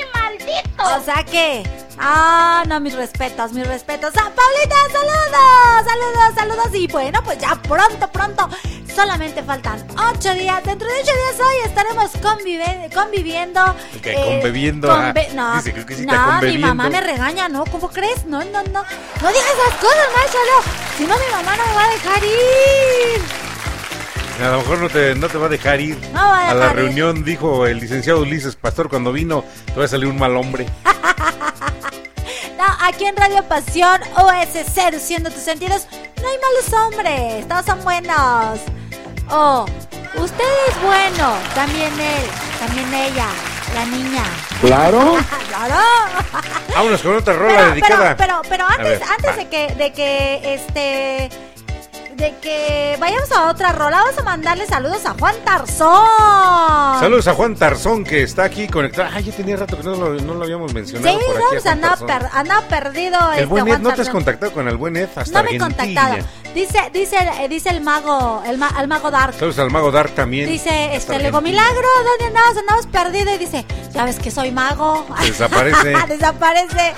[0.80, 1.64] O sea que.
[2.00, 4.14] Ah, no, mis respetos, mis respetos.
[4.18, 6.68] Ah, Paulita, saludos, saludos, saludos.
[6.76, 8.48] Y bueno, pues ya pronto, pronto.
[8.96, 10.64] Solamente faltan ocho días.
[10.64, 13.62] Dentro de ocho días hoy estaremos convive- conviviendo.
[14.02, 16.68] Que conviviendo, ah, conve- no, dice que sí no, mi conviviendo.
[16.68, 17.64] mamá me regaña, ¿no?
[17.66, 18.26] ¿Cómo crees?
[18.26, 18.84] No, no, no.
[18.84, 20.64] No digas esas cosas, Marcelo.
[20.98, 23.47] Si no, mi mamá no me va a dejar ir.
[24.42, 25.98] A lo mejor no te, no te va a dejar ir.
[26.14, 26.84] No va a a la dejar ir.
[26.86, 30.66] reunión, dijo el licenciado Ulises Pastor cuando vino, te va a salir un mal hombre.
[32.58, 35.86] No, aquí en Radio Pasión OS Seduciendo tus sentidos
[36.20, 38.60] no hay malos hombres, todos son buenos.
[39.30, 39.66] Oh,
[40.16, 42.26] usted es bueno, también él,
[42.60, 43.28] también ella,
[43.76, 44.24] la niña.
[44.62, 45.18] Claro.
[45.50, 45.76] claro.
[46.76, 48.18] Vámonos con otra rola Pero, dedicada.
[48.18, 49.36] pero, pero, pero antes, ver, antes va.
[49.36, 51.30] de que, de que, este,
[52.18, 57.00] de que vayamos a otra rola, vamos a mandarle saludos a Juan Tarzón.
[57.00, 59.10] Saludos a Juan Tarzón que está aquí conectado.
[59.14, 61.40] Ah, ya tenía rato que no lo, no lo habíamos mencionado Sí, por aquí.
[61.40, 62.08] no, a pues Juan andaba, Tarzón.
[62.30, 63.20] per- andaba perdido.
[63.34, 65.10] El este, buen Ed, Juan ¿no te has contactado con el buen Ed?
[65.16, 66.16] Hasta No me he contactado.
[66.56, 67.18] Dice, dice,
[67.50, 69.34] dice el mago, el, ma- el mago Dark.
[69.36, 70.50] Saludos al mago Dark también.
[70.50, 71.42] Dice, este, Argentina.
[71.42, 72.58] milagro, ¿dónde andabas?
[72.58, 73.34] Andabas perdido.
[73.36, 73.64] Y dice,
[73.94, 75.06] ya ves que soy mago.
[75.22, 75.94] Desaparece.
[76.08, 76.94] Desaparece.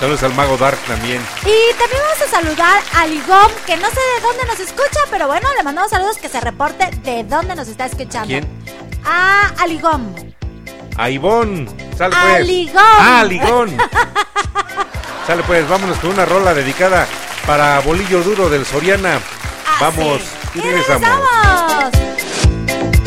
[0.00, 1.20] Saludos al mago Dark también.
[1.42, 5.26] Y también vamos a saludar a Ligom, que no sé de dónde nos escucha, pero
[5.26, 8.28] bueno, le mandamos saludos que se reporte de dónde nos está escuchando.
[8.28, 8.46] ¿Quién?
[9.04, 10.14] A Aligom.
[10.96, 11.68] A Ivón.
[11.96, 12.46] Sale A pues.
[12.46, 12.82] Ligón.
[12.84, 13.76] Ah, Ligón.
[15.26, 17.06] Sale pues, vámonos con una rola dedicada
[17.46, 19.20] para Bolillo Duro del Soriana.
[19.80, 20.20] Vamos
[20.54, 21.08] y Y regresamos.
[21.08, 22.97] regresamos.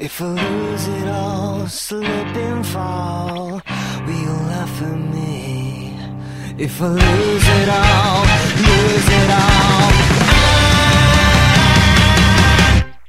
[0.00, 3.60] If I lose it all, slip and fall,
[4.06, 5.92] will you laugh at me?
[6.56, 8.22] If I lose it all,
[8.62, 9.90] lose it all.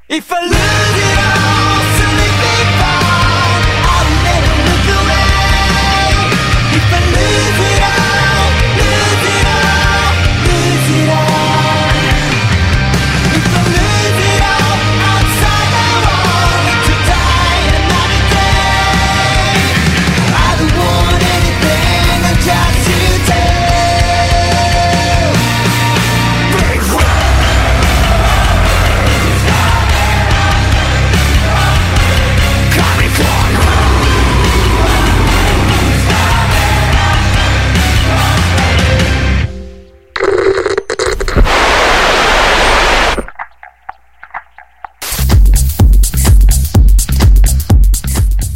[0.10, 1.19] If I lose it all,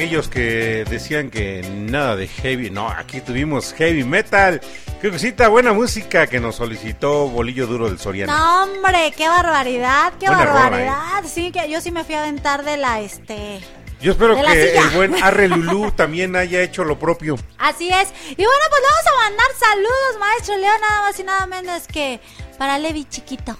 [0.00, 4.62] Aquellos que decían que nada de heavy, no, aquí tuvimos heavy metal.
[5.02, 8.34] Qué cosita, buena música que nos solicitó Bolillo Duro del Soriano.
[8.34, 11.24] No, hombre, qué barbaridad, qué Buena rola, barbaridad.
[11.26, 13.60] Sí, que yo sí me fui a aventar de la este.
[14.00, 17.36] Yo espero que el buen Arre Lulú también haya hecho lo propio.
[17.58, 18.08] Así es.
[18.30, 22.20] Y bueno, pues vamos a mandar saludos, maestro Leo, nada más y nada menos que
[22.56, 23.54] para Levi Chiquito.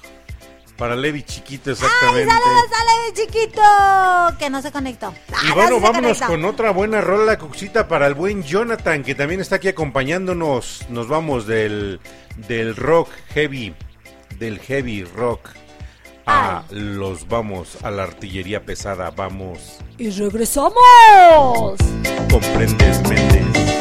[0.81, 2.33] Para Levi Chiquito, ¡Ay, exactamente.
[2.33, 4.39] saludos a Levi Chiquito!
[4.39, 5.13] Que no se conectó.
[5.29, 6.27] Y Ah, no, bueno, vámonos conectó.
[6.27, 10.87] con otra buena rola, Cuxita, para el buen Jonathan, que también está aquí acompañándonos.
[10.89, 12.01] Nos vamos del,
[12.49, 13.75] del rock heavy,
[14.39, 15.51] del heavy rock,
[16.27, 19.11] a los vamos a la artillería pesada.
[19.11, 20.73] Vamos, Y regresamos.
[22.31, 23.80] comprendes, Méndez.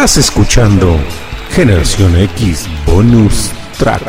[0.00, 0.98] Estás escuchando
[1.50, 4.00] Generación X Bonus Track.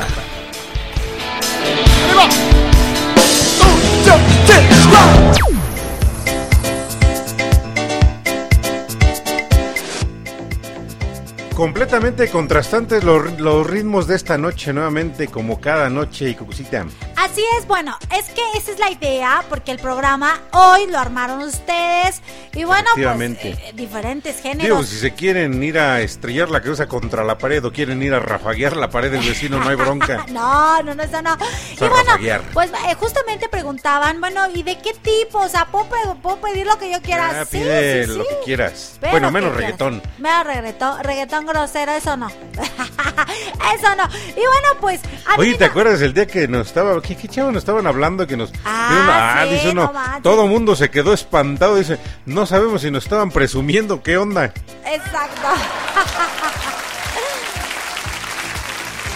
[11.54, 16.86] Completamente contrastantes los, los ritmos de esta noche, nuevamente como cada noche y Cucucita.
[17.18, 21.42] Así es, bueno, es que esa es la idea, porque el programa hoy lo armaron
[21.42, 22.21] ustedes.
[22.54, 23.50] Y bueno, pues Efectivamente.
[23.50, 24.88] eh, diferentes Digo, géneros.
[24.88, 28.20] si se quieren ir a estrellar la cabeza contra la pared o quieren ir a
[28.20, 30.26] rafaguear la pared del vecino, no hay bronca.
[30.32, 31.38] No, no, no, eso no.
[31.74, 32.42] Y bueno, rafaguear.
[32.54, 35.40] pues eh, justamente preguntaban, bueno, ¿y de qué tipo?
[35.40, 35.86] O sea, ¿puedo,
[36.22, 37.42] puedo pedir lo que yo quiera?
[37.42, 38.30] Ah, sí, pide sí, lo sí.
[38.30, 38.98] que quieras.
[39.12, 40.02] Bueno, menos reggaetón.
[40.20, 42.30] Menos reggaetón, reggaetón grosero, eso no.
[43.76, 44.04] eso no.
[44.30, 45.02] Y bueno, pues.
[45.38, 48.38] Oye, ¿te acuerdas el día que nos estaba, qué, qué chavo nos estaban hablando que
[48.38, 52.46] nos Ah, dieron- ah, sí, dice uno, no todo mundo se quedó espantado, dice, no
[52.46, 54.46] sabemos si nos estaban presumiendo, ¿qué onda?
[54.86, 55.48] Exacto.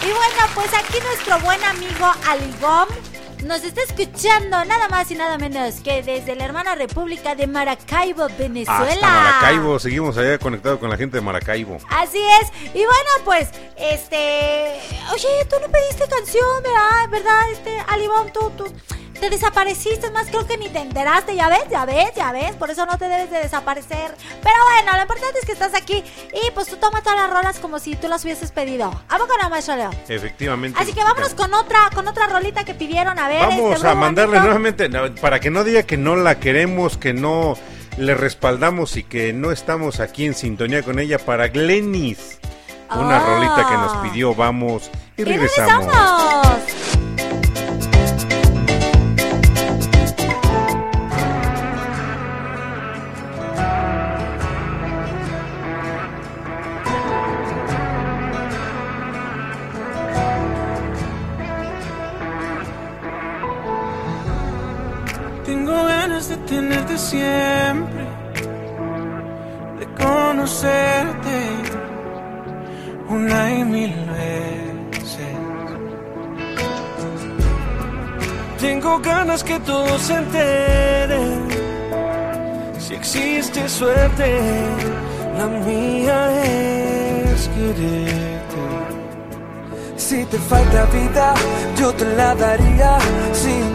[0.04, 2.88] y bueno, pues aquí nuestro buen amigo Aligom
[3.46, 8.28] nos está escuchando nada más y nada menos que desde la hermana República de Maracaibo,
[8.38, 8.92] Venezuela.
[8.92, 11.78] Hasta Maracaibo, seguimos allá conectados con la gente de Maracaibo.
[11.90, 12.52] Así es.
[12.74, 14.80] Y bueno, pues, este.
[15.14, 17.10] Oye, tú no pediste canción, ¿verdad?
[17.10, 17.52] ¿Verdad?
[17.52, 18.66] Este, Alibón, tú, tú.
[19.20, 22.70] Te desapareciste, más creo que ni te enteraste, ya ves, ya ves, ya ves, por
[22.70, 24.14] eso no te debes de desaparecer.
[24.44, 27.60] Pero bueno, lo importante es que estás aquí y pues tú toma todas las rolas
[27.60, 28.88] como si tú las hubieses pedido.
[29.10, 29.90] ¿A poco no, maestro Leo?
[30.10, 30.78] Efectivamente.
[30.82, 33.40] Así que vámonos con otra, con otra rolita que pidieron, a ver.
[33.42, 34.90] Vamos este, a mandarle nuevamente,
[35.22, 37.58] para que no diga que no la queremos, que no
[37.98, 42.40] le respaldamos y que no estamos aquí en sintonía con ella, para Glenis.
[42.92, 43.26] Una Ah.
[43.26, 45.88] rolita que nos pidió, vamos y Y regresamos.
[66.56, 68.06] Tenerte siempre,
[69.80, 71.38] de conocerte
[73.10, 75.36] una y mil veces.
[78.60, 81.48] Tengo ganas que todos se enteren.
[82.80, 84.30] Si existe suerte,
[85.38, 86.20] la mía
[87.32, 88.64] es quererte.
[89.98, 91.34] Si te falta vida,
[91.80, 92.98] yo te la daría.
[93.34, 93.75] Si un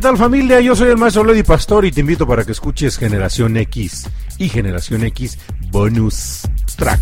[0.00, 0.62] ¿Qué tal familia?
[0.62, 4.08] Yo soy el maestro Lady Pastor y te invito para que escuches Generación X
[4.38, 5.38] y Generación X
[5.70, 6.40] Bonus
[6.76, 7.00] Track.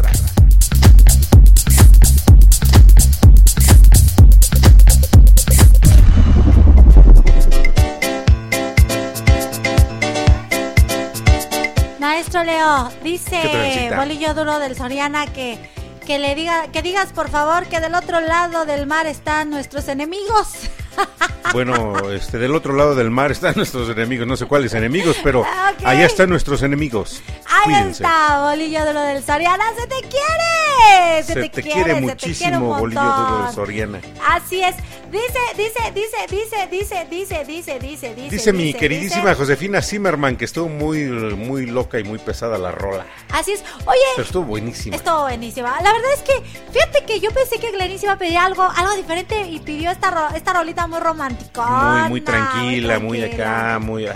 [12.01, 13.91] Maestro Leo, ¿Qué dice?
[13.95, 15.57] Bolillo Duro del Soriana que,
[16.05, 19.87] que le diga, que digas por favor que del otro lado del mar están nuestros
[19.87, 20.49] enemigos.
[21.53, 25.41] Bueno, este, del otro lado del mar están nuestros enemigos, no sé cuáles enemigos, pero
[25.41, 25.47] Ok.
[25.85, 27.23] allá están nuestros enemigos.
[27.47, 28.03] Ahí Cuídense.
[28.05, 30.68] está, Bolillo Duro del Soriana, se te quiere.
[31.19, 33.55] Se, Se te, te quiere, quiere se te muchísimo, quiere un Bolillo Duro de montón.
[33.55, 34.01] Soriana.
[34.29, 34.77] Así es.
[35.11, 38.29] Dice, dice, dice, dice, dice, dice, dice, dice, dice.
[38.31, 39.35] Dice mi queridísima dice.
[39.37, 43.07] Josefina Zimmerman que estuvo muy, muy loca y muy pesada la rola.
[43.33, 43.65] Así es.
[43.87, 44.97] Oye, Pero estuvo buenísima.
[44.97, 45.81] Estuvo buenísima.
[45.81, 46.43] La verdad es que,
[46.73, 50.11] fíjate que yo pensé que Glenis iba a pedir algo, algo diferente y pidió esta,
[50.11, 51.65] ro- esta rolita muy romántica.
[51.67, 54.07] Muy, muy tranquila, muy acá, muy...
[54.07, 54.15] ah.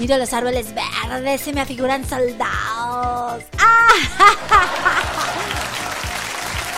[0.00, 3.44] Miro los árboles verdes, se me afiguran soldados.
[3.58, 3.88] ¡Ah!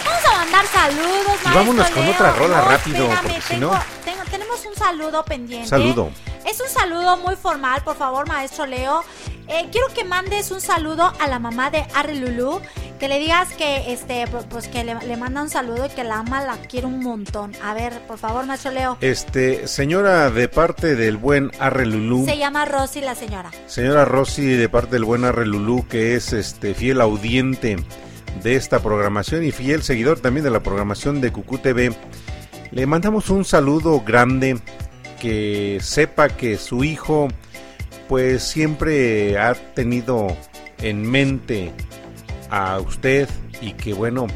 [0.05, 2.13] Vamos a mandar saludos, Y maestro vámonos con Leo.
[2.15, 5.69] otra rola No, rápido, espérame, porque si tengo- no- tengo- tenemos un saludo pendiente.
[5.69, 6.11] Saludo.
[6.45, 9.05] Es un saludo muy formal, por favor, maestro Leo.
[9.47, 12.61] Eh, quiero que mandes un saludo a la mamá de Arre Lulú,
[13.03, 16.05] que le digas que este pu- pues que le, le manda un saludo y que
[16.05, 17.51] la ama, la quiere un montón.
[17.61, 18.97] A ver, por favor, maestro Leo.
[19.01, 23.51] Este, señora de parte del buen Arre Lulú, Se llama Rosy la señora.
[23.67, 27.77] señora Rosy de parte del buen Arre Lulú, que es este fiel audiente
[28.41, 31.93] de esta programación y fiel seguidor también de la programación de Cucú TV.
[32.71, 34.61] Le mandamos un saludo grande,
[35.21, 37.27] que sepa que su hijo
[38.09, 40.29] pues siempre ha tenido
[40.79, 41.73] en mente
[42.53, 43.29] a usted
[43.63, 44.27] y que bueno,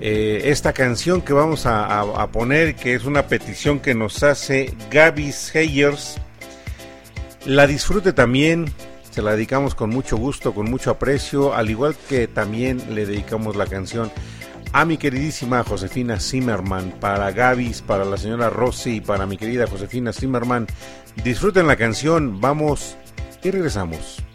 [0.00, 5.32] eh, esta canción que vamos a, poner, que es una petición que nos hace Gaby
[5.54, 6.16] Hayers,
[7.46, 8.66] la disfrute también,
[9.10, 13.54] se la dedicamos con mucho gusto, con mucho aprecio, al igual que también le dedicamos
[13.54, 14.10] la canción
[14.72, 19.68] a mi queridísima Josefina Zimmerman, para Gavis, para la señora Rossi y para mi querida
[19.68, 20.66] Josefina Zimmerman.
[21.22, 22.96] Disfruten la canción, vamos
[23.44, 24.27] y regresamos.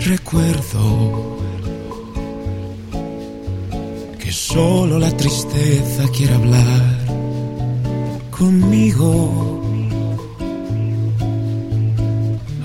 [0.00, 1.38] Recuerdo
[4.18, 6.98] que solo la tristeza quiere hablar
[8.30, 9.60] conmigo.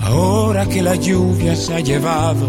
[0.02, 2.46] Ahora que la lluvia se ha llevado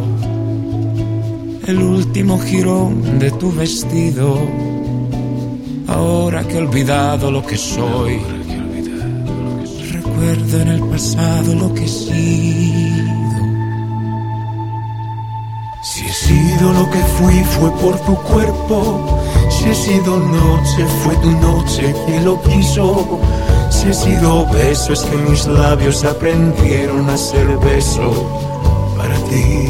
[1.67, 4.37] el último jirón de tu vestido,
[5.87, 8.36] ahora que he olvidado lo que soy
[10.17, 13.13] recuerdo en el pasado lo que he sido.
[15.83, 19.21] Si he sido lo que fui fue por tu cuerpo.
[19.49, 23.19] Si he sido noche fue tu noche quien lo quiso.
[23.69, 28.11] Si he sido beso es que mis labios aprendieron a ser beso
[28.97, 29.67] para ti.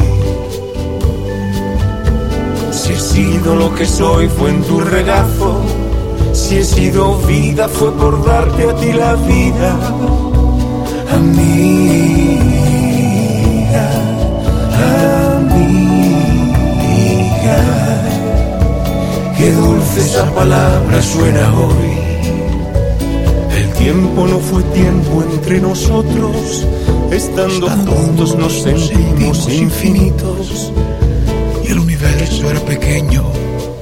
[2.72, 5.60] Si he sido lo que soy fue en tu regazo.
[6.32, 10.37] Si he sido vida fue por darte a ti la vida.
[19.98, 21.92] Esa palabra suena hoy.
[23.56, 26.66] El tiempo no fue tiempo entre nosotros,
[27.10, 30.72] estando juntos nos sentimos infinitos.
[31.64, 33.24] Y el universo era pequeño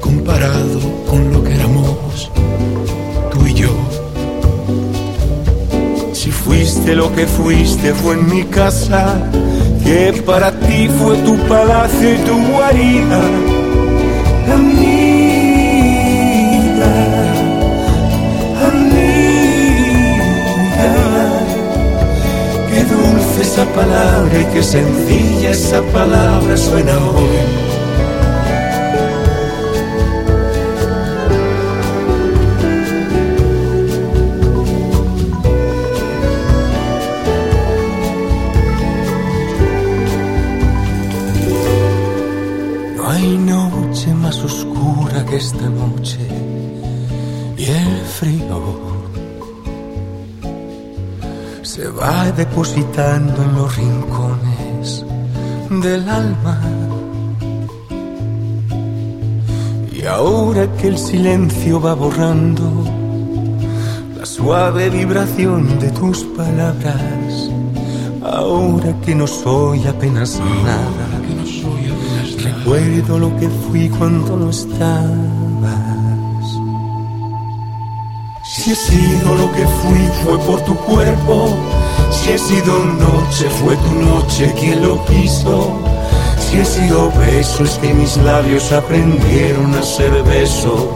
[0.00, 2.30] comparado con lo que éramos
[3.32, 4.05] tú y yo.
[6.46, 9.18] Fuiste lo que fuiste fue en mi casa,
[9.84, 13.20] que para ti fue tu palacio y tu guarida.
[14.54, 14.86] Amiga,
[18.70, 20.12] amiga,
[22.70, 27.65] qué dulce esa palabra y qué sencilla esa palabra suena hoy.
[45.56, 46.18] Esta noche
[47.56, 48.60] y el frío
[51.62, 55.04] se va depositando en los rincones
[55.70, 56.60] del alma.
[59.92, 62.84] Y ahora que el silencio va borrando
[64.18, 67.50] la suave vibración de tus palabras,
[68.22, 71.06] ahora que no soy apenas nada,
[72.42, 75.45] recuerdo lo que fui cuando no estabas.
[78.66, 81.56] Si he sido lo que fui fue por tu cuerpo,
[82.10, 85.78] si he sido noche fue tu noche quien lo quiso.
[86.40, 90.90] Si he sido beso es que mis labios aprendieron a ser beso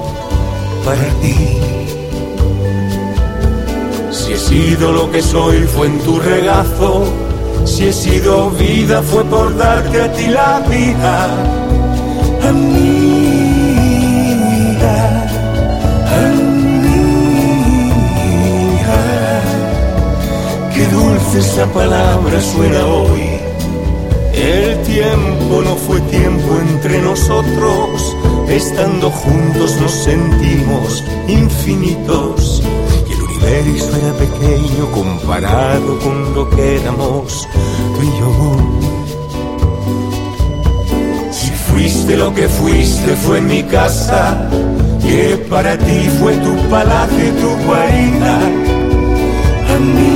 [0.84, 1.58] para ti.
[4.10, 7.04] Si he sido lo que soy fue en tu regazo,
[7.64, 11.28] si he sido vida fue por darte a ti la vida.
[12.48, 13.19] Amiga,
[21.34, 23.22] esa palabra suena hoy.
[24.34, 28.16] El tiempo no fue tiempo entre nosotros,
[28.48, 32.62] estando juntos nos sentimos infinitos.
[33.08, 37.46] Y el universo era pequeño comparado con lo que éramos
[37.94, 38.56] tú y yo.
[41.30, 44.48] Si fuiste lo que fuiste fue mi casa,
[45.00, 48.40] que para ti fue tu palacio y tu guarida.
[49.76, 50.09] Amiga,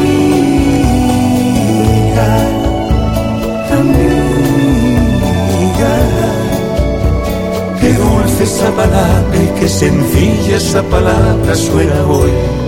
[8.35, 12.64] dulce esa palabra y qué sencilla esa palabra suena hoy.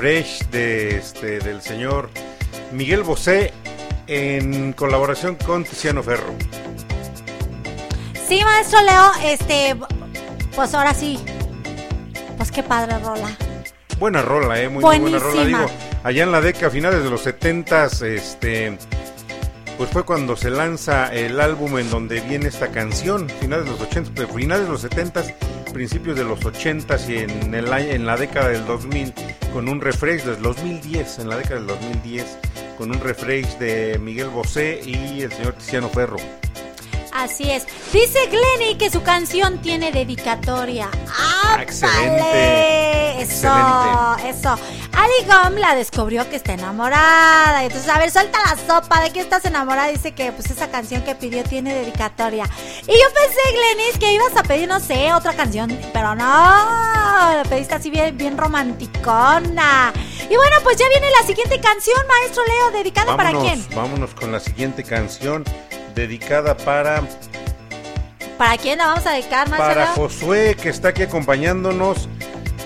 [0.00, 2.10] Refresh de este del señor
[2.72, 3.52] Miguel Bosé
[4.06, 6.34] en colaboración con Tiziano Ferro.
[8.28, 9.74] Sí, maestro Leo, este,
[10.54, 11.18] pues ahora sí.
[12.36, 13.30] Pues qué padre rola.
[13.98, 15.44] Buena rola, eh, muy, muy buena rola.
[15.44, 15.66] Digo,
[16.04, 18.76] allá en la década, finales de los 70 este,
[19.78, 23.80] pues fue cuando se lanza el álbum en donde viene esta canción, finales de los
[23.80, 25.22] 80, pero finales de los 70
[25.72, 29.14] principios de los 80 y en, el, año- en la década del 2000
[29.56, 32.38] con un refresh del 2010, en la década del 2010
[32.76, 36.18] con un refresh de Miguel Bosé y el señor Tiziano Ferro.
[37.14, 37.66] Así es.
[37.90, 40.90] Dice Glenny que su canción tiene dedicatoria.
[41.08, 43.22] ¡Ah, excelente.
[43.22, 44.28] Eso, Excelente.
[44.28, 44.58] eso.
[44.96, 47.62] Ali Gum la descubrió que está enamorada.
[47.62, 49.02] Entonces, a ver, suelta la sopa.
[49.02, 49.88] ¿De qué estás enamorada?
[49.88, 52.48] Dice que pues esa canción que pidió tiene dedicatoria.
[52.82, 55.78] Y yo pensé, Glennis, que ibas a pedir, no sé, otra canción.
[55.92, 59.92] Pero no, la pediste así bien, bien romanticona.
[60.30, 63.64] Y bueno, pues ya viene la siguiente canción, maestro Leo, dedicada para quién?
[63.74, 65.44] vámonos con la siguiente canción
[65.94, 67.02] dedicada para
[68.36, 69.94] ¿Para quién la vamos a dedicar, maestro para Leo?
[69.94, 72.08] Josué que está aquí acompañándonos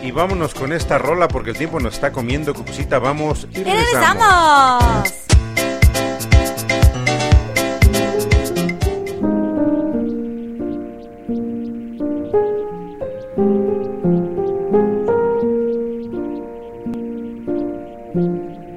[0.02, 3.64] y vámonos con esta rola porque el tiempo nos está comiendo cucucita vamos y ¡Y
[3.64, 5.04] regresamos.
[5.04, 5.14] regresamos!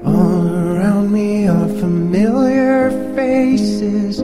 [0.05, 4.21] All around me are familiar faces,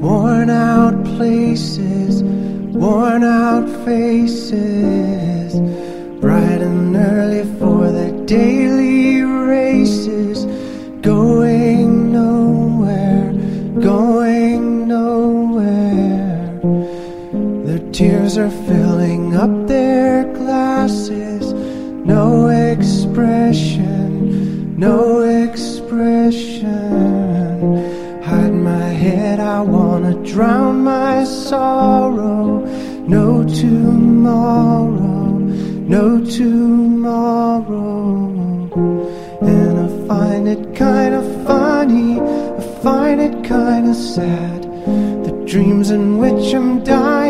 [0.00, 4.37] worn out places, worn out faces,
[17.98, 21.52] tears are filling up their glasses,
[22.06, 23.98] no expression,
[24.78, 26.62] no expression.
[28.22, 32.64] Hide my head, I wanna drown my sorrow.
[33.08, 35.30] No tomorrow,
[35.96, 37.82] no tomorrow.
[39.42, 44.62] And I find it kinda funny, I find it kinda sad.
[45.26, 47.27] The dreams in which I'm dying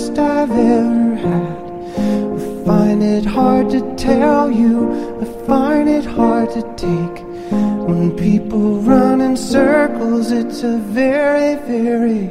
[0.00, 1.60] best I've ever had.
[1.98, 4.74] I find it hard to tell you,
[5.20, 7.24] I find it hard to take.
[7.88, 12.28] When people run in circles, it's a very, very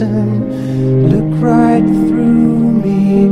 [0.00, 1.08] lesson.
[1.08, 3.28] Look right through me,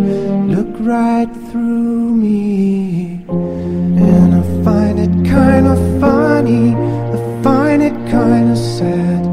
[0.55, 3.23] look right through me.
[3.28, 6.74] And I find it kinda funny,
[7.15, 9.24] I find it kinda sad.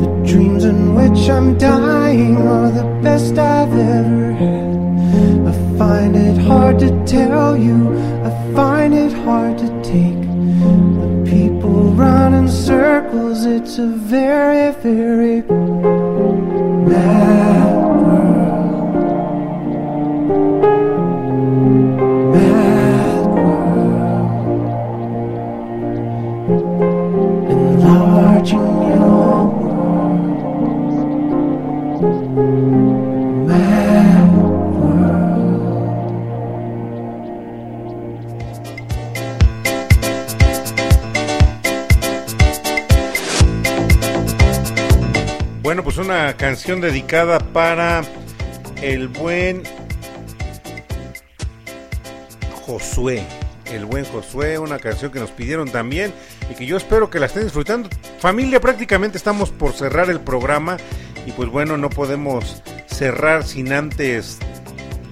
[0.00, 4.74] The dreams in which I'm dying are the best I've ever had.
[5.50, 7.78] I find it hard to tell you,
[8.24, 10.22] I find it hard to take.
[10.98, 15.33] When people run in circles, it's a very, very
[46.44, 48.02] canción dedicada para
[48.82, 49.62] el buen
[52.66, 53.22] Josué.
[53.72, 56.12] El buen Josué, una canción que nos pidieron también
[56.50, 57.88] y que yo espero que la estén disfrutando.
[58.18, 60.76] Familia, prácticamente estamos por cerrar el programa
[61.24, 64.38] y pues bueno, no podemos cerrar sin antes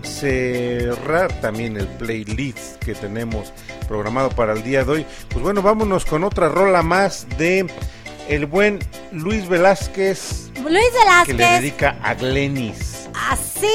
[0.03, 3.55] cerrar también el playlist que tenemos
[3.89, 5.07] programado para el día de hoy.
[5.31, 7.67] Pues bueno, vámonos con otra rola más de
[8.29, 8.79] el buen
[9.13, 10.85] Luis Velázquez Luis
[11.27, 11.61] que le Velázquez.
[11.61, 13.09] dedica a Glenis.
[13.31, 13.67] Así,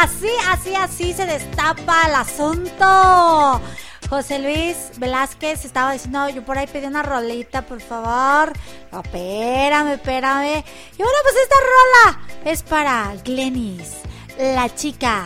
[0.00, 3.60] así, así, así se destapa el asunto.
[4.08, 8.52] José Luis Velázquez estaba diciendo, yo por ahí pedí una rolita, por favor.
[8.92, 10.62] No, espérame, espérame.
[10.92, 13.94] Y bueno, pues esta rola es para Glenis,
[14.38, 15.24] la chica,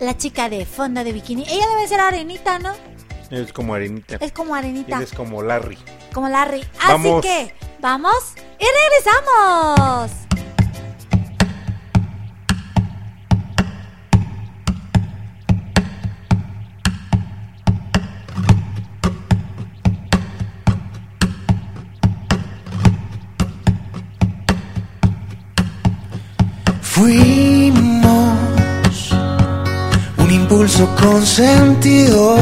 [0.00, 1.44] la chica de fondo de bikini.
[1.48, 2.72] Ella debe ser arenita, ¿no?
[3.30, 4.16] Es como arenita.
[4.20, 5.78] Es como arenita, Él es como Larry.
[6.12, 6.60] Como Larry.
[6.78, 7.22] Así Vamos.
[7.22, 10.10] que, vamos y regresamos.
[27.40, 29.10] Fuimos
[30.18, 32.36] un impulso con sentido,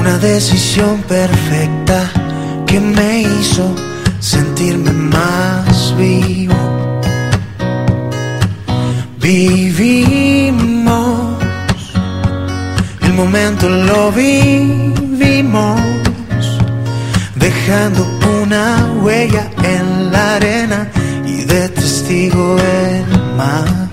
[0.00, 2.10] una decisión perfecta
[2.66, 3.74] que me hizo
[4.18, 6.54] sentirme más vivo.
[9.18, 10.62] Vivimos,
[13.02, 15.80] el momento lo vivimos,
[17.34, 18.06] dejando
[18.42, 20.88] una huella en la arena
[21.26, 23.04] y de testigo el
[23.36, 23.90] mar.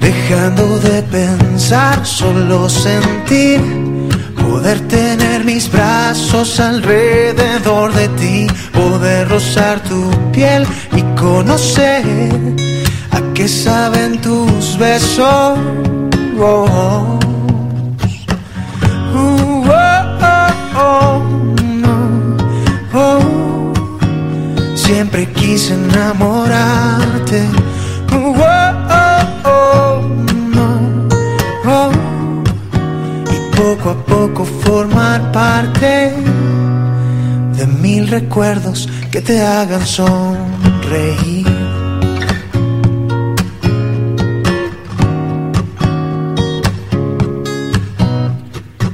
[0.00, 3.79] Dejando de pensar, solo sentir,
[4.50, 12.02] poder tener mis brazos alrededor de ti, poder rozar tu piel y conocer
[13.12, 15.58] a qué saben tus besos.
[16.38, 17.18] Oh, oh.
[22.92, 23.72] Oh.
[24.74, 27.40] Siempre quise enamorarte.
[33.80, 36.12] Poco a poco formar parte
[37.56, 41.46] de mil recuerdos que te hagan sonreír.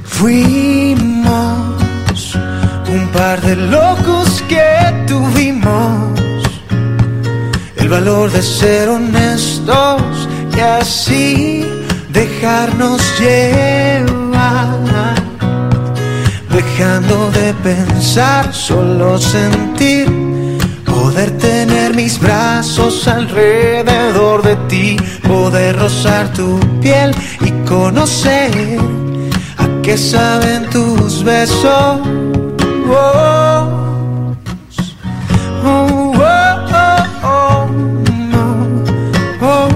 [0.05, 1.65] Fuimos
[2.89, 6.19] un par de locos que tuvimos
[7.75, 11.65] el valor de ser honestos y así
[12.09, 14.16] dejarnos llevar,
[16.77, 20.05] dejando de pensar, solo sentir,
[20.85, 24.97] poder tener mis brazos alrededor de ti,
[25.27, 28.51] poder rozar tu piel y conocer
[29.57, 31.99] a qué saben tus besos.
[32.89, 34.35] Oh,
[39.41, 39.69] oh.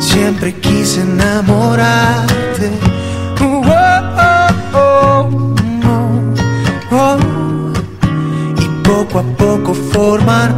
[0.00, 2.25] Siempre quise enamorarte.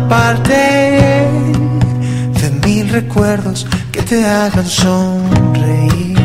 [0.08, 1.28] Parte
[2.40, 6.18] de mil recuerdos que te hagan sonreír.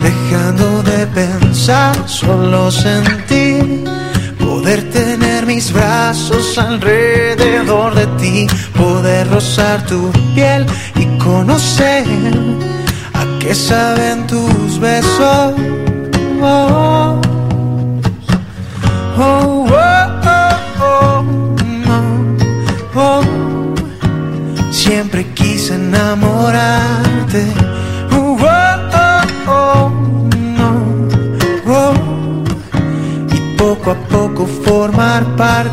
[0.00, 3.29] Dejando de pensar, solo sentir
[6.58, 10.66] alrededor de ti, poder rozar tu piel
[10.96, 12.04] y conocer
[13.14, 15.54] a qué saben tus besos.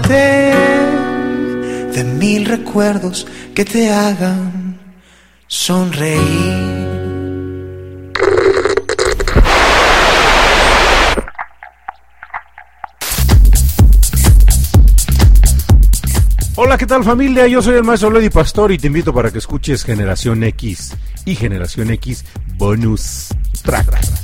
[0.07, 4.79] De mil recuerdos que te hagan
[5.47, 6.87] sonreír.
[16.55, 17.45] Hola, ¿qué tal familia?
[17.47, 21.35] Yo soy el maestro Lady Pastor y te invito para que escuches Generación X y
[21.35, 22.25] Generación X
[22.57, 23.27] Bonus
[23.63, 24.16] Track.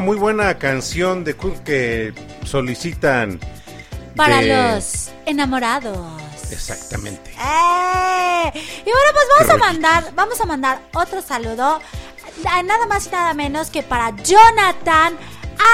[0.00, 2.14] Una muy buena canción de Kurt que
[2.46, 3.38] solicitan
[4.16, 5.98] Para de- los enamorados.
[6.50, 7.30] Exactamente.
[7.32, 8.50] ¡Eh!
[8.54, 11.80] Y bueno, pues vamos a mandar, vamos a mandar otro saludo.
[12.42, 15.18] Nada más y nada menos que para Jonathan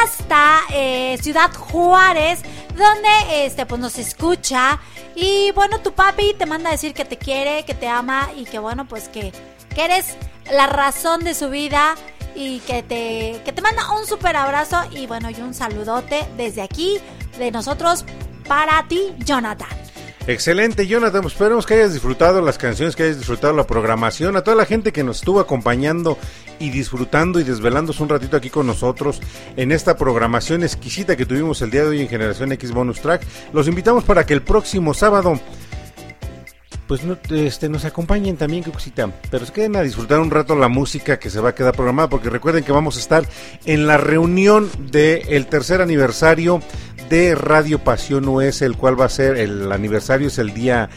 [0.03, 2.41] hasta eh, Ciudad Juárez,
[2.77, 4.81] donde este pues nos escucha.
[5.15, 8.45] Y bueno, tu papi te manda a decir que te quiere, que te ama y
[8.45, 9.33] que bueno, pues que,
[9.73, 10.17] que eres
[10.51, 11.95] la razón de su vida.
[12.37, 16.61] Y que te, que te manda un super abrazo y bueno, y un saludote desde
[16.61, 16.99] aquí,
[17.39, 18.05] de nosotros,
[18.47, 19.69] para ti, Jonathan.
[20.29, 21.23] Excelente, Jonathan.
[21.23, 24.37] Pues esperemos que hayas disfrutado las canciones, que hayas disfrutado la programación.
[24.37, 26.19] A toda la gente que nos estuvo acompañando
[26.59, 29.21] y disfrutando y desvelándose un ratito aquí con nosotros
[29.57, 33.23] en esta programación exquisita que tuvimos el día de hoy en Generación X Bonus Track.
[33.53, 35.39] Los invitamos para que el próximo sábado
[36.87, 39.11] pues no, este, nos acompañen también, qué cosita.
[39.31, 42.09] Pero se queden a disfrutar un rato la música que se va a quedar programada,
[42.09, 43.27] porque recuerden que vamos a estar
[43.65, 46.61] en la reunión del tercer aniversario
[47.09, 50.89] de Radio Pasión US, el cual va a ser, el aniversario es el día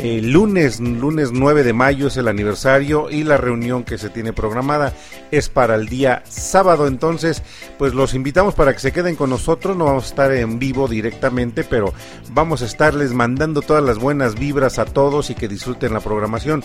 [0.00, 4.32] eh, lunes, lunes 9 de mayo es el aniversario y la reunión que se tiene
[4.32, 4.92] programada
[5.32, 6.86] es para el día sábado.
[6.86, 7.42] Entonces,
[7.78, 9.76] pues los invitamos para que se queden con nosotros.
[9.76, 11.92] No vamos a estar en vivo directamente, pero
[12.30, 16.62] vamos a estarles mandando todas las buenas vibras a todos y que disfruten la programación.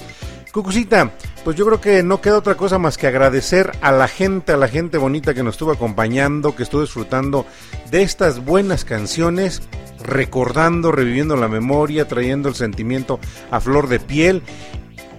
[0.53, 1.11] Cucucita,
[1.43, 4.57] pues yo creo que no queda otra cosa más que agradecer a la gente, a
[4.57, 7.47] la gente bonita que nos estuvo acompañando, que estuvo disfrutando
[7.89, 9.63] de estas buenas canciones,
[10.03, 13.19] recordando, reviviendo la memoria, trayendo el sentimiento
[13.49, 14.43] a flor de piel,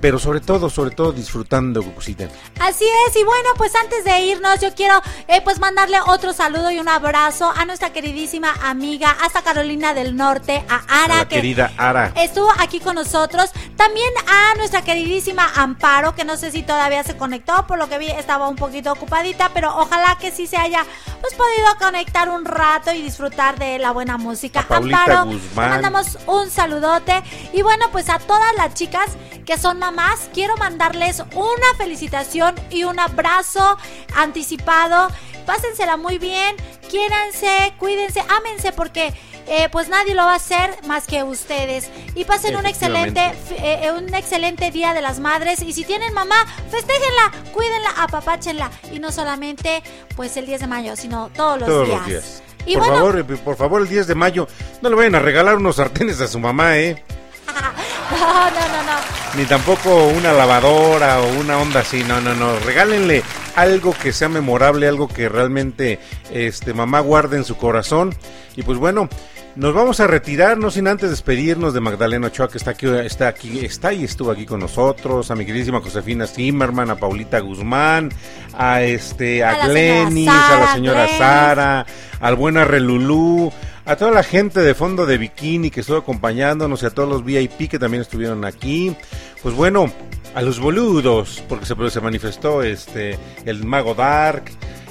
[0.05, 2.29] pero sobre todo, sobre todo disfrutando, Cucucita.
[2.61, 6.71] Así es, y bueno, pues antes de irnos, yo quiero eh, pues mandarle otro saludo
[6.71, 11.29] y un abrazo a nuestra queridísima amiga hasta Carolina del Norte, a Ara, A la
[11.29, 12.13] que querida Ara.
[12.17, 13.51] estuvo aquí con nosotros.
[13.77, 17.97] También a nuestra queridísima Amparo, que no sé si todavía se conectó, por lo que
[17.97, 20.85] vi estaba un poquito ocupadita, pero ojalá que sí se haya
[21.23, 24.67] pues podido conectar un rato y disfrutar de la buena música.
[24.69, 27.23] A Amparo, te mandamos un saludote.
[27.55, 29.07] Y bueno, pues a todas las chicas
[29.45, 29.94] que son mamás,
[30.33, 33.79] quiero mandarles una felicitación y un abrazo
[34.17, 35.09] anticipado.
[35.47, 36.57] Pásensela muy bien,
[36.89, 39.13] quiéranse, cuídense, ámense porque
[39.47, 41.91] eh, pues nadie lo va a hacer más que ustedes.
[42.15, 45.63] Y pasen un excelente, eh, un excelente Día de las Madres.
[45.63, 48.71] Y si tienen mamá, festéjenla, cuídenla, apapáchenla.
[48.91, 49.83] Y no solamente
[50.17, 51.99] pues el 10 de mayo, sino todos los Todos días.
[52.01, 52.43] los días.
[52.67, 54.49] Y por bueno, favor, por favor, el 10 de mayo,
[54.81, 57.05] no le vayan a regalar unos sartenes a su mamá, ¿eh?
[57.47, 58.99] No, no, no, no.
[59.37, 62.59] Ni tampoco una lavadora o una onda así, no, no, no.
[62.61, 63.23] Regálenle
[63.57, 65.99] algo que sea memorable, algo que realmente
[66.31, 68.15] este mamá guarde en su corazón.
[68.57, 69.09] Y pues bueno,
[69.57, 73.29] nos vamos a retirar, no sin antes despedirnos de Magdalena Ochoa, que está aquí, está
[73.29, 78.11] aquí, está y estuvo aquí con nosotros, a mi queridísima Josefina Zimmerman, a Paulita Guzmán,
[78.57, 81.09] a este, a, A la señora Glenis, a la señora.
[81.19, 81.87] Sara,
[82.19, 83.53] al buen Arrelulú,
[83.87, 87.25] a toda la gente de fondo de bikini que estuvo acompañándonos y a todos los
[87.25, 88.95] VIP que también estuvieron aquí.
[89.43, 89.93] Pues bueno,
[90.35, 94.45] a los boludos, porque se, se manifestó este el mago Dark.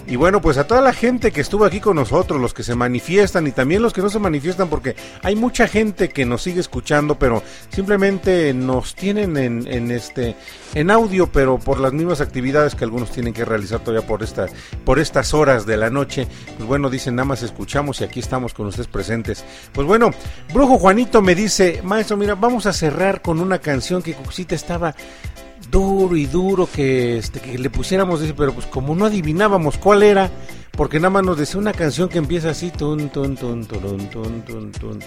[0.06, 2.76] Y bueno, pues a toda la gente que estuvo aquí con nosotros, los que se
[2.76, 6.60] manifiestan y también los que no se manifiestan, porque hay mucha gente que nos sigue
[6.60, 10.36] escuchando, pero simplemente nos tienen en, en este
[10.76, 14.48] en audio, pero por las mismas actividades que algunos tienen que realizar todavía por esta,
[14.84, 16.28] por estas horas de la noche,
[16.58, 19.46] pues bueno, dicen nada más escuchamos y aquí estamos con ustedes presentes.
[19.72, 20.12] Pues bueno,
[20.54, 24.96] Brujo Juanito me dice, maestro, mira, vamos a cerrar con una canción que Cuxita estaba
[25.74, 30.04] duro y duro que, este, que le pusiéramos, dice, pero pues como no adivinábamos cuál
[30.04, 30.30] era,
[30.72, 34.42] porque nada más nos decía una canción que empieza así, tun, tun, tun, tun, tun,
[34.44, 35.00] tun, tun, tun.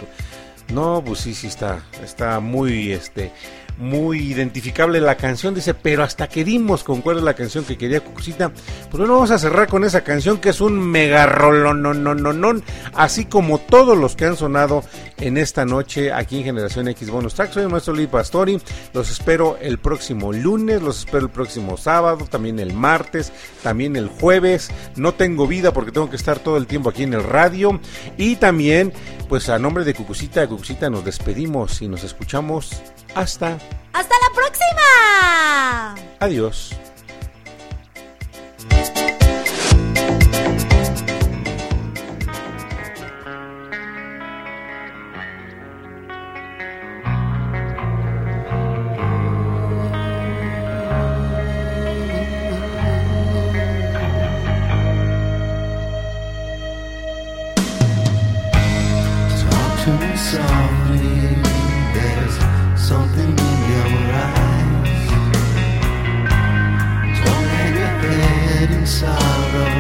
[0.75, 3.31] No, pues sí, sí está, está muy, este,
[3.79, 7.77] muy identificable la canción, dice, pero hasta que dimos con cuál es la canción que
[7.77, 11.83] quería Cucucita, pues bueno, vamos a cerrar con esa canción que es un mega rolón,
[11.83, 12.61] no, no, no, no,
[12.95, 14.83] así como todos los que han sonado
[15.19, 17.53] en esta noche aquí en Generación X Bonus Track.
[17.53, 18.61] Soy el maestro Lee Pastori,
[18.93, 23.33] los espero el próximo lunes, los espero el próximo sábado, también el martes,
[23.63, 24.71] también el jueves.
[24.97, 27.81] No tengo vida porque tengo que estar todo el tiempo aquí en el radio
[28.17, 28.93] y también,
[29.29, 32.83] pues a nombre de Cucucita, Cucucita nos despedimos y nos escuchamos
[33.17, 33.59] hasta
[33.93, 35.95] ¡Hasta la próxima!
[36.21, 36.71] Adiós.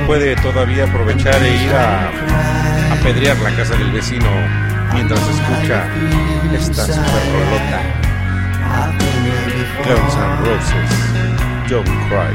[0.06, 2.08] Puede todavía aprovechar e ir a
[2.92, 4.30] apedrear la casa del vecino
[4.92, 5.84] mientras escucha
[6.54, 7.82] esta super rolota.
[9.84, 10.90] Guns N' Roses,
[11.68, 12.32] Don't Cry.